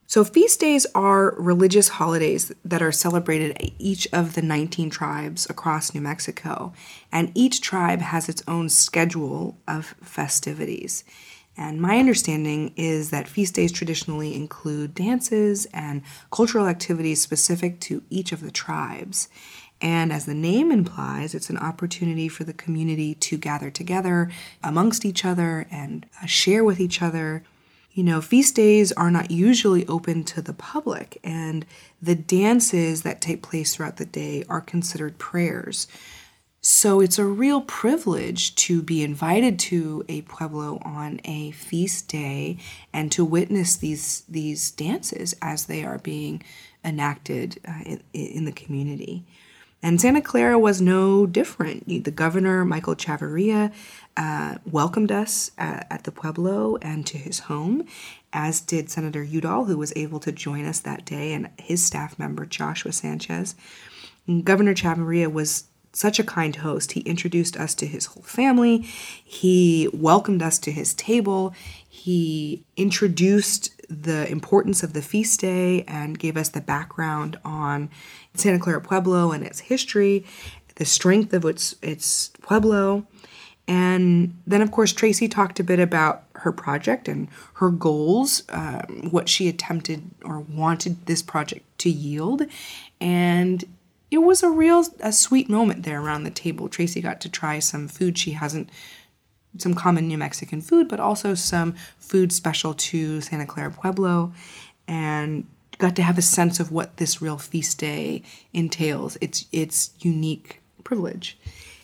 So, 0.06 0.24
feast 0.24 0.58
days 0.58 0.86
are 0.92 1.36
religious 1.38 1.88
holidays 1.88 2.50
that 2.64 2.82
are 2.82 2.90
celebrated 2.90 3.52
at 3.52 3.70
each 3.78 4.08
of 4.12 4.34
the 4.34 4.42
19 4.42 4.90
tribes 4.90 5.48
across 5.48 5.94
New 5.94 6.00
Mexico, 6.00 6.72
and 7.12 7.30
each 7.34 7.60
tribe 7.60 8.00
has 8.00 8.28
its 8.28 8.42
own 8.48 8.68
schedule 8.68 9.56
of 9.68 9.94
festivities. 10.02 11.04
And 11.60 11.78
my 11.78 11.98
understanding 11.98 12.72
is 12.74 13.10
that 13.10 13.28
feast 13.28 13.54
days 13.54 13.70
traditionally 13.70 14.34
include 14.34 14.94
dances 14.94 15.66
and 15.74 16.00
cultural 16.32 16.66
activities 16.66 17.20
specific 17.20 17.80
to 17.80 18.02
each 18.08 18.32
of 18.32 18.40
the 18.40 18.50
tribes. 18.50 19.28
And 19.82 20.10
as 20.10 20.24
the 20.24 20.34
name 20.34 20.72
implies, 20.72 21.34
it's 21.34 21.50
an 21.50 21.58
opportunity 21.58 22.28
for 22.28 22.44
the 22.44 22.54
community 22.54 23.14
to 23.16 23.36
gather 23.36 23.70
together 23.70 24.30
amongst 24.64 25.04
each 25.04 25.22
other 25.22 25.66
and 25.70 26.06
uh, 26.22 26.26
share 26.26 26.64
with 26.64 26.80
each 26.80 27.02
other 27.02 27.44
you 27.92 28.04
know, 28.04 28.20
feast 28.20 28.54
days 28.54 28.92
are 28.92 29.10
not 29.10 29.32
usually 29.32 29.86
open 29.88 30.22
to 30.22 30.40
the 30.40 30.52
public, 30.52 31.18
and 31.24 31.66
the 32.00 32.14
dances 32.14 33.02
that 33.02 33.20
take 33.20 33.42
place 33.42 33.74
throughout 33.74 33.96
the 33.96 34.04
day 34.04 34.44
are 34.48 34.60
considered 34.60 35.18
prayers. 35.18 35.88
So 36.62 37.00
it's 37.00 37.18
a 37.18 37.24
real 37.24 37.62
privilege 37.62 38.54
to 38.56 38.82
be 38.82 39.02
invited 39.02 39.58
to 39.60 40.04
a 40.10 40.20
pueblo 40.22 40.78
on 40.82 41.18
a 41.24 41.52
feast 41.52 42.08
day 42.08 42.58
and 42.92 43.10
to 43.12 43.24
witness 43.24 43.76
these 43.76 44.24
these 44.28 44.70
dances 44.70 45.34
as 45.40 45.64
they 45.64 45.84
are 45.84 45.96
being 45.96 46.42
enacted 46.84 47.58
uh, 47.66 47.80
in, 47.86 48.02
in 48.12 48.44
the 48.44 48.52
community. 48.52 49.24
And 49.82 49.98
Santa 49.98 50.20
Clara 50.20 50.58
was 50.58 50.82
no 50.82 51.24
different. 51.24 51.86
The 51.86 52.10
governor, 52.10 52.66
Michael 52.66 52.94
Chavarria, 52.94 53.72
uh, 54.14 54.56
welcomed 54.70 55.10
us 55.10 55.52
at, 55.56 55.86
at, 55.90 56.04
the 56.04 56.12
Pueblo 56.12 56.76
and 56.82 57.06
to 57.06 57.16
his 57.16 57.38
home, 57.38 57.86
as 58.34 58.60
did 58.60 58.90
Senator 58.90 59.22
Udall, 59.22 59.64
who 59.64 59.78
was 59.78 59.94
able 59.96 60.20
to 60.20 60.32
join 60.32 60.66
us 60.66 60.80
that 60.80 61.06
day, 61.06 61.32
and 61.32 61.48
his 61.58 61.82
staff 61.82 62.18
member, 62.18 62.44
Joshua 62.44 62.92
Sanchez. 62.92 63.54
Governor 64.44 64.74
Chavarria 64.74 65.32
was 65.32 65.64
such 65.92 66.18
a 66.18 66.24
kind 66.24 66.56
host. 66.56 66.92
He 66.92 67.00
introduced 67.00 67.56
us 67.56 67.74
to 67.76 67.86
his 67.86 68.06
whole 68.06 68.22
family. 68.22 68.78
He 68.78 69.88
welcomed 69.92 70.42
us 70.42 70.58
to 70.60 70.72
his 70.72 70.94
table. 70.94 71.54
He 71.88 72.64
introduced 72.76 73.72
the 73.88 74.30
importance 74.30 74.82
of 74.82 74.92
the 74.92 75.02
feast 75.02 75.40
day 75.40 75.82
and 75.82 76.18
gave 76.18 76.36
us 76.36 76.48
the 76.48 76.60
background 76.60 77.38
on 77.44 77.90
Santa 78.34 78.58
Clara 78.58 78.80
Pueblo 78.80 79.32
and 79.32 79.44
its 79.44 79.60
history, 79.60 80.24
the 80.76 80.84
strength 80.84 81.32
of 81.32 81.44
its 81.44 81.74
its 81.82 82.28
pueblo. 82.40 83.06
And 83.66 84.40
then, 84.46 84.62
of 84.62 84.72
course, 84.72 84.92
Tracy 84.92 85.28
talked 85.28 85.60
a 85.60 85.64
bit 85.64 85.78
about 85.78 86.24
her 86.36 86.50
project 86.50 87.06
and 87.06 87.28
her 87.54 87.70
goals, 87.70 88.42
um, 88.48 89.08
what 89.10 89.28
she 89.28 89.48
attempted 89.48 90.10
or 90.24 90.40
wanted 90.40 91.06
this 91.06 91.22
project 91.22 91.64
to 91.78 91.90
yield. 91.90 92.46
And 93.00 93.64
it 94.10 94.18
was 94.18 94.42
a 94.42 94.50
real 94.50 94.84
a 95.00 95.12
sweet 95.12 95.48
moment 95.48 95.84
there 95.84 96.00
around 96.00 96.24
the 96.24 96.30
table. 96.30 96.68
Tracy 96.68 97.00
got 97.00 97.20
to 97.22 97.28
try 97.28 97.58
some 97.58 97.88
food 97.88 98.18
she 98.18 98.32
hasn't 98.32 98.70
some 99.58 99.74
common 99.74 100.06
New 100.06 100.18
Mexican 100.18 100.60
food, 100.60 100.88
but 100.88 101.00
also 101.00 101.34
some 101.34 101.74
food 101.98 102.32
special 102.32 102.74
to 102.74 103.20
Santa 103.20 103.46
Clara 103.46 103.70
Pueblo, 103.70 104.32
and 104.86 105.46
got 105.78 105.96
to 105.96 106.02
have 106.02 106.18
a 106.18 106.22
sense 106.22 106.60
of 106.60 106.70
what 106.70 106.98
this 106.98 107.20
real 107.20 107.38
feast 107.38 107.78
day 107.78 108.22
entails. 108.52 109.16
It's 109.20 109.46
its 109.50 109.90
unique 110.00 110.60
privilege. 110.84 111.38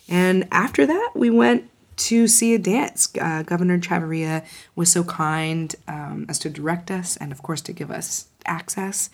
And 0.07 0.47
after 0.51 0.85
that, 0.85 1.11
we 1.15 1.29
went 1.29 1.69
to 1.97 2.27
see 2.27 2.53
a 2.53 2.59
dance. 2.59 3.09
Uh, 3.19 3.43
Governor 3.43 3.79
Chavarria 3.79 4.45
was 4.75 4.91
so 4.91 5.03
kind 5.03 5.75
um, 5.87 6.25
as 6.29 6.39
to 6.39 6.49
direct 6.49 6.91
us 6.91 7.17
and, 7.17 7.31
of 7.31 7.41
course, 7.41 7.59
to 7.61 7.73
give 7.73 7.91
us 7.91 8.27
access. 8.45 9.09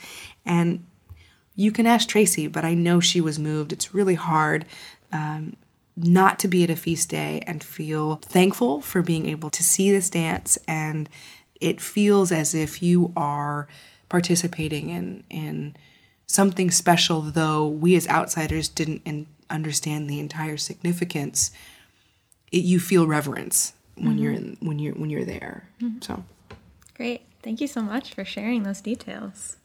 And 0.46 0.86
you 1.56 1.72
can 1.72 1.86
ask 1.86 2.08
Tracy, 2.08 2.48
but 2.48 2.66
I 2.66 2.74
know 2.74 3.00
she 3.00 3.22
was 3.22 3.38
moved. 3.38 3.72
It's 3.72 3.94
really 3.94 4.16
hard 4.16 4.66
um, 5.12 5.56
not 5.96 6.40
to 6.40 6.48
be 6.48 6.64
at 6.64 6.70
a 6.70 6.76
feast 6.76 7.10
day 7.10 7.44
and 7.46 7.64
feel 7.64 8.16
thankful 8.16 8.82
for 8.82 9.02
being 9.02 9.28
able 9.28 9.50
to 9.52 9.64
see 9.64 9.92
this 9.92 10.10
dance. 10.10 10.58
And 10.68 11.08
it 11.62 11.80
feels 11.80 12.32
as 12.32 12.56
if 12.56 12.82
you 12.82 13.14
are 13.16 13.68
participating 14.10 14.90
in, 14.90 15.24
in 15.30 15.76
something 16.26 16.72
special, 16.72 17.22
though 17.22 17.68
we 17.68 17.96
as 17.96 18.08
outsiders 18.08 18.68
didn't 18.68 19.02
in, 19.06 19.28
understand 19.50 20.10
the 20.10 20.20
entire 20.20 20.58
significance. 20.58 21.52
It, 22.52 22.64
you 22.64 22.80
feel 22.80 23.06
reverence 23.06 23.74
when 23.96 24.14
mm-hmm. 24.16 24.18
you're 24.24 24.34
in, 24.34 24.58
when 24.60 24.80
you're 24.80 24.96
when 24.96 25.10
you're 25.10 25.26
there. 25.26 25.70
Mm-hmm. 25.82 26.02
So 26.02 26.24
great. 26.96 27.22
Thank 27.44 27.62
you 27.62 27.68
so 27.68 27.82
much 27.82 28.14
for 28.14 28.26
sharing 28.26 28.64
those 28.64 28.82
details. 28.82 29.58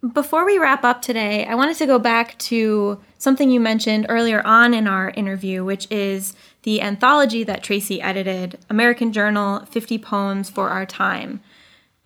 Before 0.00 0.46
we 0.46 0.56
wrap 0.56 0.82
up 0.82 1.02
today, 1.02 1.44
I 1.44 1.54
wanted 1.54 1.76
to 1.76 1.86
go 1.86 1.98
back 1.98 2.38
to 2.38 2.98
something 3.18 3.50
you 3.50 3.60
mentioned 3.60 4.06
earlier 4.08 4.40
on 4.46 4.72
in 4.72 4.86
our 4.86 5.10
interview, 5.10 5.62
which 5.62 5.86
is 5.90 6.34
the 6.62 6.80
anthology 6.80 7.44
that 7.44 7.62
Tracy 7.62 8.00
edited, 8.00 8.58
American 8.70 9.12
Journal 9.12 9.66
50 9.66 9.98
Poems 9.98 10.48
for 10.48 10.70
Our 10.70 10.86
Time. 10.86 11.42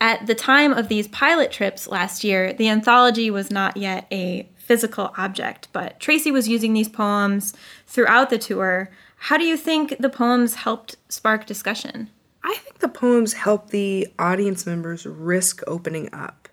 At 0.00 0.26
the 0.26 0.34
time 0.34 0.72
of 0.72 0.88
these 0.88 1.06
pilot 1.06 1.52
trips 1.52 1.86
last 1.86 2.24
year, 2.24 2.52
the 2.52 2.68
anthology 2.68 3.30
was 3.30 3.52
not 3.52 3.76
yet 3.76 4.08
a 4.10 4.48
physical 4.56 5.14
object, 5.16 5.68
but 5.72 6.00
Tracy 6.00 6.32
was 6.32 6.48
using 6.48 6.72
these 6.72 6.88
poems 6.88 7.54
throughout 7.86 8.28
the 8.28 8.38
tour. 8.38 8.90
How 9.16 9.36
do 9.36 9.44
you 9.44 9.56
think 9.56 9.98
the 10.00 10.10
poems 10.10 10.56
helped 10.56 10.96
spark 11.08 11.46
discussion? 11.46 12.10
I 12.42 12.56
think 12.56 12.80
the 12.80 12.88
poems 12.88 13.34
helped 13.34 13.70
the 13.70 14.08
audience 14.18 14.66
members 14.66 15.06
risk 15.06 15.62
opening 15.68 16.12
up 16.12 16.43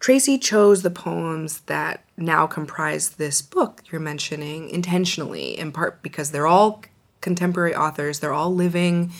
Tracy 0.00 0.38
chose 0.38 0.82
the 0.82 0.90
poems 0.90 1.60
that 1.62 2.04
now 2.16 2.46
comprise 2.46 3.10
this 3.10 3.42
book 3.42 3.82
you're 3.90 4.00
mentioning 4.00 4.68
intentionally, 4.70 5.58
in 5.58 5.72
part 5.72 6.02
because 6.02 6.30
they're 6.30 6.46
all 6.46 6.82
contemporary 7.20 7.74
authors, 7.74 8.20
they're 8.20 8.32
all 8.32 8.54
living, 8.54 9.12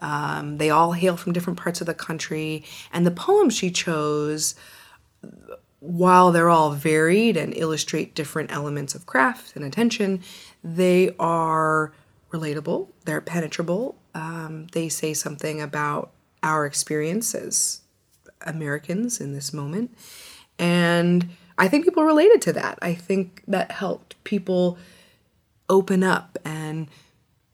um, 0.00 0.58
they 0.58 0.68
all 0.68 0.92
hail 0.92 1.16
from 1.16 1.32
different 1.32 1.58
parts 1.58 1.80
of 1.80 1.86
the 1.86 1.94
country, 1.94 2.64
and 2.92 3.06
the 3.06 3.10
poems 3.10 3.56
she 3.56 3.70
chose 3.70 4.54
while 5.80 6.32
they're 6.32 6.50
all 6.50 6.72
varied 6.72 7.36
and 7.36 7.56
illustrate 7.56 8.14
different 8.14 8.50
elements 8.50 8.94
of 8.94 9.06
craft 9.06 9.54
and 9.54 9.64
attention, 9.64 10.20
they 10.64 11.14
are 11.18 11.92
relatable, 12.32 12.88
they're 13.04 13.20
penetrable. 13.20 13.96
Um, 14.14 14.66
they 14.72 14.88
say 14.88 15.14
something 15.14 15.60
about 15.60 16.10
our 16.42 16.66
experience 16.66 17.34
as 17.34 17.82
Americans 18.42 19.20
in 19.20 19.32
this 19.32 19.52
moment. 19.52 19.96
And 20.58 21.30
I 21.58 21.68
think 21.68 21.84
people 21.84 22.04
related 22.04 22.42
to 22.42 22.52
that. 22.54 22.78
I 22.82 22.94
think 22.94 23.42
that 23.46 23.70
helped 23.72 24.22
people 24.24 24.78
open 25.68 26.02
up 26.02 26.38
and 26.44 26.88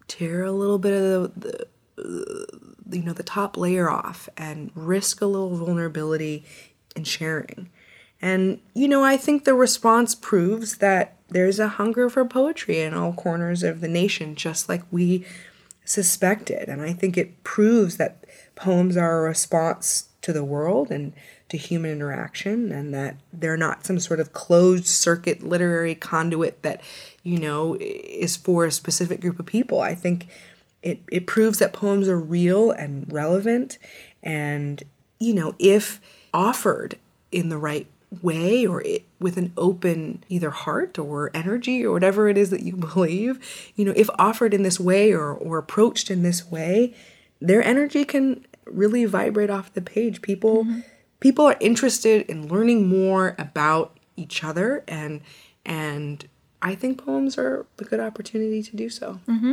tear 0.09 0.45
a 0.45 0.53
little 0.53 0.79
bit 0.79 0.93
of 0.93 1.41
the, 1.41 1.67
the 1.97 2.47
you 2.91 3.03
know 3.03 3.13
the 3.13 3.23
top 3.23 3.57
layer 3.57 3.89
off 3.89 4.29
and 4.37 4.71
risk 4.75 5.21
a 5.21 5.27
little 5.27 5.57
vulnerability 5.57 6.45
in 6.95 7.05
sharing. 7.05 7.71
And 8.21 8.61
you 8.75 8.89
know, 8.89 9.05
I 9.05 9.17
think 9.17 9.45
the 9.45 9.55
response 9.55 10.15
proves 10.15 10.79
that 10.79 11.17
there's 11.29 11.59
a 11.59 11.69
hunger 11.69 12.11
for 12.11 12.25
poetry 12.25 12.81
in 12.81 12.95
all 12.95 13.13
corners 13.13 13.63
of 13.63 13.81
the 13.81 13.89
nation 13.89 14.35
just 14.35 14.69
like 14.69 14.83
we 14.91 15.25
suspected. 15.85 16.69
And 16.69 16.83
I 16.83 16.93
think 16.93 17.17
it 17.17 17.43
proves 17.43 17.97
that 17.97 18.25
poems 18.55 18.97
are 18.97 19.21
a 19.21 19.29
response 19.29 20.09
to 20.23 20.33
the 20.33 20.45
world 20.45 20.91
and 20.91 21.13
to 21.49 21.57
human 21.57 21.91
interaction 21.91 22.73
and 22.73 22.95
that 22.95 23.17
they're 23.33 23.57
not 23.57 23.85
some 23.85 23.99
sort 23.99 24.21
of 24.21 24.33
closed 24.33 24.87
circuit 24.87 25.43
literary 25.43 25.95
conduit 25.95 26.63
that 26.63 26.81
you 27.23 27.39
know 27.39 27.77
is 27.81 28.37
for 28.37 28.65
a 28.65 28.73
specific 28.73 29.21
group 29.21 29.39
of 29.39 29.47
people. 29.47 29.81
I 29.81 29.95
think 29.95 30.29
it, 30.83 31.01
it 31.11 31.27
proves 31.27 31.59
that 31.59 31.73
poems 31.73 32.09
are 32.09 32.19
real 32.19 32.71
and 32.71 33.13
relevant 33.13 33.79
and 34.23 34.83
you 35.19 35.35
know 35.35 35.55
if 35.59 36.01
offered 36.33 36.99
in 37.31 37.49
the 37.49 37.59
right 37.59 37.87
way 38.21 38.67
or 38.67 38.83
it, 38.83 39.05
with 39.19 39.37
an 39.37 39.53
open 39.57 40.23
either 40.29 40.51
heart 40.51 40.99
or 40.99 41.31
energy 41.33 41.85
or 41.85 41.93
whatever 41.93 42.29
it 42.29 42.37
is 42.37 42.51
that 42.51 42.63
you 42.63 42.77
believe 42.95 43.73
you 43.77 43.85
know 43.85 43.93
if 43.97 44.09
offered 44.19 44.55
in 44.55 44.63
this 44.63 44.79
way 44.79 45.13
or, 45.13 45.33
or 45.33 45.59
approached 45.59 46.11
in 46.11 46.23
this 46.23 46.51
way 46.51 46.95
their 47.41 47.63
energy 47.63 48.05
can 48.05 48.45
really 48.67 49.05
vibrate 49.05 49.51
off 49.51 49.73
the 49.75 49.83
page 49.83 50.23
people 50.23 50.65
mm-hmm 50.65 50.81
people 51.23 51.47
are 51.47 51.57
interested 51.61 52.27
in 52.29 52.49
learning 52.49 52.89
more 52.89 53.37
about 53.39 53.97
each 54.17 54.45
other 54.45 54.85
and 54.89 55.23
and 55.65 56.29
I 56.61 56.75
think 56.75 57.03
poems 57.03 57.39
are 57.39 57.65
a 57.79 57.85
good 57.85 58.01
opportunity 58.01 58.63
to 58.63 58.77
do 58.77 58.89
so. 58.89 59.21
Mm-hmm. 59.29 59.53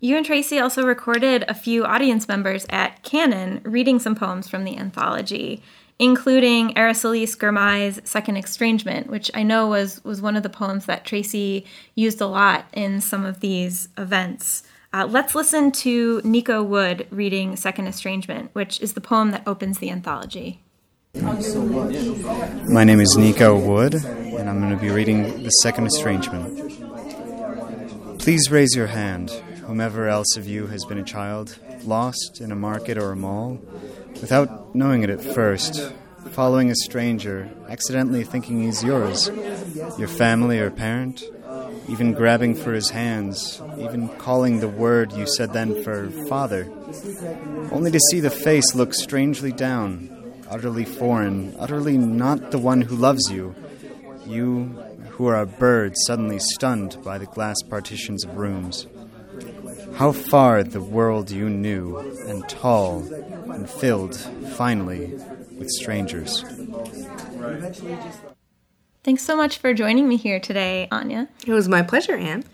You 0.00 0.16
and 0.16 0.24
Tracy 0.24 0.58
also 0.60 0.84
recorded 0.84 1.44
a 1.48 1.54
few 1.54 1.84
audience 1.84 2.28
members 2.28 2.66
at 2.70 3.02
Cannon 3.02 3.60
reading 3.64 3.98
some 3.98 4.14
poems 4.14 4.48
from 4.48 4.64
the 4.64 4.76
anthology, 4.76 5.62
including 5.98 6.74
Aracelis 6.74 7.36
Girmay's 7.36 8.00
Second 8.04 8.36
Estrangement, 8.36 9.08
which 9.08 9.30
I 9.34 9.42
know 9.42 9.68
was, 9.68 10.02
was 10.04 10.22
one 10.22 10.36
of 10.36 10.44
the 10.44 10.48
poems 10.48 10.86
that 10.86 11.04
Tracy 11.04 11.64
used 11.96 12.20
a 12.20 12.26
lot 12.26 12.66
in 12.72 13.00
some 13.00 13.24
of 13.24 13.40
these 13.40 13.88
events. 13.96 14.62
Uh, 14.90 15.06
let's 15.06 15.34
listen 15.34 15.70
to 15.70 16.22
Nico 16.24 16.62
Wood 16.62 17.06
reading 17.10 17.56
Second 17.56 17.88
Estrangement, 17.88 18.48
which 18.54 18.80
is 18.80 18.94
the 18.94 19.02
poem 19.02 19.32
that 19.32 19.42
opens 19.46 19.80
the 19.80 19.90
anthology. 19.90 20.62
My 21.14 22.84
name 22.84 23.00
is 23.00 23.14
Nico 23.18 23.58
Wood, 23.58 23.94
and 23.94 24.48
I'm 24.48 24.60
going 24.60 24.70
to 24.70 24.80
be 24.80 24.88
reading 24.88 25.42
The 25.42 25.50
Second 25.50 25.88
Estrangement. 25.88 26.58
Please 28.18 28.50
raise 28.50 28.74
your 28.74 28.86
hand, 28.86 29.30
whomever 29.66 30.08
else 30.08 30.38
of 30.38 30.46
you 30.46 30.68
has 30.68 30.86
been 30.86 30.98
a 30.98 31.04
child, 31.04 31.58
lost 31.84 32.40
in 32.40 32.50
a 32.50 32.56
market 32.56 32.96
or 32.96 33.12
a 33.12 33.16
mall, 33.16 33.60
without 34.22 34.74
knowing 34.74 35.02
it 35.02 35.10
at 35.10 35.22
first, 35.22 35.92
following 36.30 36.70
a 36.70 36.74
stranger, 36.74 37.50
accidentally 37.68 38.24
thinking 38.24 38.62
he's 38.62 38.82
yours, 38.82 39.30
your 39.98 40.08
family 40.08 40.58
or 40.58 40.70
parent, 40.70 41.22
even 41.88 42.12
grabbing 42.12 42.54
for 42.54 42.72
his 42.72 42.90
hands, 42.90 43.60
even 43.78 44.08
calling 44.18 44.60
the 44.60 44.68
word 44.68 45.12
you 45.12 45.26
said 45.26 45.52
then 45.52 45.82
for 45.82 46.10
father, 46.28 46.70
only 47.72 47.90
to 47.90 48.00
see 48.10 48.20
the 48.20 48.30
face 48.30 48.74
look 48.74 48.94
strangely 48.94 49.52
down 49.52 50.14
utterly 50.50 50.84
foreign, 50.84 51.54
utterly 51.58 51.98
not 51.98 52.50
the 52.50 52.58
one 52.58 52.80
who 52.80 52.96
loves 52.96 53.30
you. 53.30 53.54
You, 54.26 54.64
who 55.10 55.26
are 55.26 55.40
a 55.40 55.46
bird 55.46 55.94
suddenly 56.06 56.38
stunned 56.38 56.98
by 57.04 57.18
the 57.18 57.26
glass 57.26 57.56
partitions 57.62 58.24
of 58.24 58.36
rooms. 58.36 58.86
How 59.94 60.12
far 60.12 60.62
the 60.62 60.80
world 60.80 61.30
you 61.30 61.48
knew, 61.48 61.98
and 62.26 62.48
tall, 62.48 63.00
and 63.52 63.68
filled, 63.68 64.16
finally, 64.56 65.14
with 65.58 65.68
strangers. 65.70 66.44
Thanks 69.04 69.22
so 69.22 69.36
much 69.36 69.58
for 69.58 69.72
joining 69.72 70.08
me 70.08 70.16
here 70.16 70.40
today, 70.40 70.88
Anya. 70.90 71.28
It 71.46 71.52
was 71.52 71.68
my 71.68 71.82
pleasure, 71.82 72.16
Anne. 72.16 72.44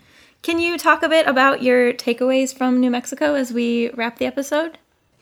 Can 0.41 0.59
you 0.59 0.77
talk 0.77 1.01
a 1.01 1.09
bit 1.09 1.27
about 1.27 1.63
your 1.63 1.91
takeaways 1.91 2.55
from 2.55 2.79
New 2.79 2.91
Mexico 2.91 3.33
as 3.33 3.51
we 3.51 3.89
wrap 3.91 4.19
the 4.19 4.25
episode? 4.25 4.77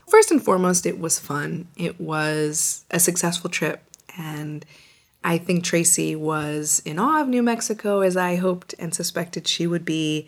First 0.09 0.31
and 0.31 0.43
foremost, 0.43 0.85
it 0.85 0.99
was 0.99 1.17
fun. 1.19 1.67
It 1.77 1.99
was 1.99 2.83
a 2.91 2.99
successful 2.99 3.49
trip, 3.49 3.81
and 4.17 4.65
I 5.23 5.37
think 5.37 5.63
Tracy 5.63 6.15
was 6.15 6.81
in 6.85 6.99
awe 6.99 7.21
of 7.21 7.29
New 7.29 7.41
Mexico 7.41 8.01
as 8.01 8.17
I 8.17 8.35
hoped 8.35 8.75
and 8.77 8.93
suspected 8.93 9.47
she 9.47 9.65
would 9.65 9.85
be. 9.85 10.27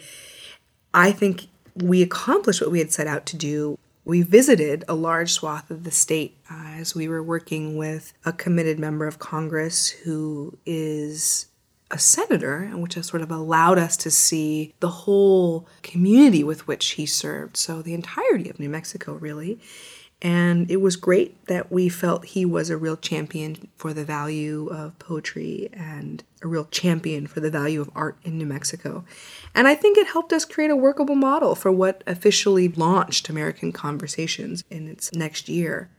I 0.94 1.12
think 1.12 1.48
we 1.76 2.02
accomplished 2.02 2.62
what 2.62 2.72
we 2.72 2.80
had 2.80 2.94
set 2.94 3.06
out 3.06 3.26
to 3.28 3.36
do. 3.36 3.78
We 4.06 4.22
visited 4.22 4.84
a 4.88 4.94
large 4.94 5.32
swath 5.32 5.72
of 5.72 5.84
the 5.84 5.92
state 5.92 6.38
uh, 6.50 6.76
as 6.78 6.94
we 6.94 7.08
were 7.08 7.24
working 7.24 7.76
with 7.76 8.14
a 8.24 8.32
committed 8.32 8.78
member 8.78 9.08
of 9.08 9.18
Congress 9.18 9.90
who 9.90 10.58
is 10.64 11.48
a 11.90 11.98
senator, 11.98 12.58
and 12.58 12.82
which 12.82 12.96
has 12.96 13.08
sort 13.08 13.22
of 13.22 13.32
allowed 13.32 13.80
us 13.80 13.98
to 13.98 14.12
see 14.12 14.74
the 14.80 14.90
whole 14.90 15.68
community 15.82 16.44
with 16.44 16.68
which 16.68 16.92
he 16.92 17.06
served. 17.06 17.58
So, 17.58 17.82
the 17.82 17.94
entirety 17.94 18.50
of 18.50 18.60
New 18.60 18.70
Mexico, 18.70 19.14
really. 19.14 19.60
And 20.22 20.72
it 20.72 20.82
was 20.82 20.96
great 20.96 21.46
that 21.48 21.72
we 21.72 21.90
felt 21.90 22.26
he 22.26 22.46
was 22.46 22.70
a 22.70 22.78
real 22.78 22.96
champion 22.96 23.68
for 23.76 23.94
the 23.94 24.06
value 24.06 24.68
of 24.68 24.98
poetry 24.98 25.70
and 25.74 26.24
a 26.42 26.48
real 26.48 26.66
champion 26.66 27.28
for 27.28 27.42
the 27.42 27.52
value 27.52 27.82
of 27.82 27.92
art 27.94 28.18
in 28.24 28.38
New 28.38 28.46
Mexico. 28.46 29.04
And 29.54 29.68
I 29.68 29.76
think 29.76 29.98
it 29.98 30.08
helped 30.08 30.34
us 30.34 30.46
create 30.46 30.72
a 30.72 30.76
workable 30.76 31.16
model 31.16 31.54
for 31.54 31.72
what 31.72 32.04
officially 32.08 32.70
launched 32.70 33.30
American 33.30 33.72
Conversations 33.72 34.64
in 34.70 34.88
its 34.88 35.14
next 35.14 35.50
year. 35.50 35.90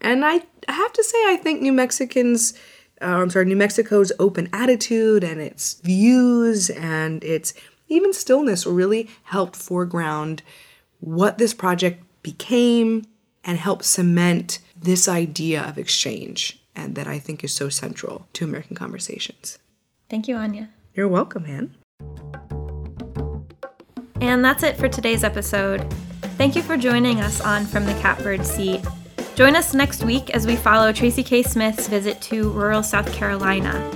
And 0.00 0.24
I 0.24 0.42
have 0.68 0.92
to 0.92 1.04
say, 1.04 1.18
I 1.26 1.36
think 1.36 1.62
New 1.62 1.72
Mexicans 1.72 2.54
uh, 3.02 3.06
I'm 3.06 3.30
sorry, 3.30 3.46
New 3.46 3.56
Mexico's 3.56 4.12
open 4.18 4.48
attitude 4.52 5.24
and 5.24 5.40
its 5.40 5.74
views 5.80 6.70
and 6.70 7.24
its 7.24 7.54
even 7.88 8.12
stillness 8.12 8.66
really 8.66 9.08
helped 9.24 9.56
foreground 9.56 10.42
what 11.00 11.38
this 11.38 11.54
project 11.54 12.02
became 12.22 13.04
and 13.44 13.58
help 13.58 13.82
cement 13.82 14.58
this 14.80 15.08
idea 15.08 15.62
of 15.62 15.78
exchange 15.78 16.60
and 16.74 16.94
that 16.94 17.06
I 17.06 17.18
think 17.18 17.44
is 17.44 17.52
so 17.52 17.68
central 17.68 18.26
to 18.34 18.44
American 18.44 18.76
conversations. 18.76 19.58
Thank 20.08 20.28
you, 20.28 20.36
Anya. 20.36 20.70
You're 20.94 21.08
welcome, 21.08 21.46
Anne. 21.46 21.74
And 24.20 24.44
that's 24.44 24.62
it 24.62 24.76
for 24.76 24.88
today's 24.88 25.24
episode. 25.24 25.86
Thank 26.36 26.56
you 26.56 26.62
for 26.62 26.76
joining 26.76 27.20
us 27.20 27.40
on 27.40 27.64
From 27.64 27.86
the 27.86 27.94
Catbird 27.94 28.44
Seat. 28.44 28.82
Join 29.34 29.56
us 29.56 29.72
next 29.72 30.04
week 30.04 30.30
as 30.30 30.46
we 30.46 30.56
follow 30.56 30.92
Tracy 30.92 31.22
K. 31.22 31.42
Smith's 31.42 31.88
visit 31.88 32.20
to 32.22 32.50
rural 32.50 32.82
South 32.82 33.10
Carolina. 33.12 33.90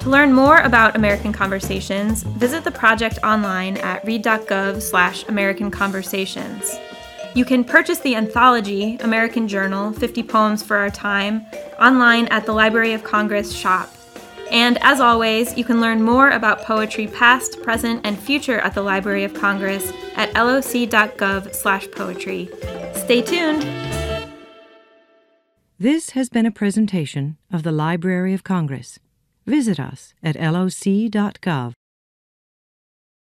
To 0.00 0.10
learn 0.10 0.32
more 0.32 0.58
about 0.58 0.96
American 0.96 1.32
Conversations, 1.32 2.24
visit 2.24 2.64
the 2.64 2.72
project 2.72 3.20
online 3.22 3.76
at 3.78 4.04
read.gov 4.04 4.82
slash 4.82 5.22
American 5.28 5.70
Conversations. 5.70 6.76
You 7.34 7.46
can 7.46 7.64
purchase 7.64 8.00
the 8.00 8.14
anthology, 8.14 8.98
American 9.00 9.48
Journal 9.48 9.90
50 9.92 10.22
Poems 10.24 10.62
for 10.62 10.76
Our 10.76 10.90
Time, 10.90 11.46
online 11.80 12.26
at 12.26 12.44
the 12.44 12.52
Library 12.52 12.92
of 12.92 13.04
Congress 13.04 13.52
shop. 13.52 13.88
And 14.50 14.76
as 14.82 15.00
always, 15.00 15.56
you 15.56 15.64
can 15.64 15.80
learn 15.80 16.02
more 16.02 16.28
about 16.28 16.60
poetry 16.60 17.06
past, 17.06 17.62
present, 17.62 18.02
and 18.04 18.18
future 18.18 18.58
at 18.58 18.74
the 18.74 18.82
Library 18.82 19.24
of 19.24 19.32
Congress 19.32 19.94
at 20.14 20.34
loc.gov/poetry. 20.34 22.50
Stay 22.96 23.22
tuned. 23.22 23.66
This 25.78 26.10
has 26.10 26.28
been 26.28 26.44
a 26.44 26.50
presentation 26.50 27.38
of 27.50 27.62
the 27.62 27.72
Library 27.72 28.34
of 28.34 28.44
Congress. 28.44 28.98
Visit 29.46 29.80
us 29.80 30.12
at 30.22 30.36
loc.gov. 30.36 31.72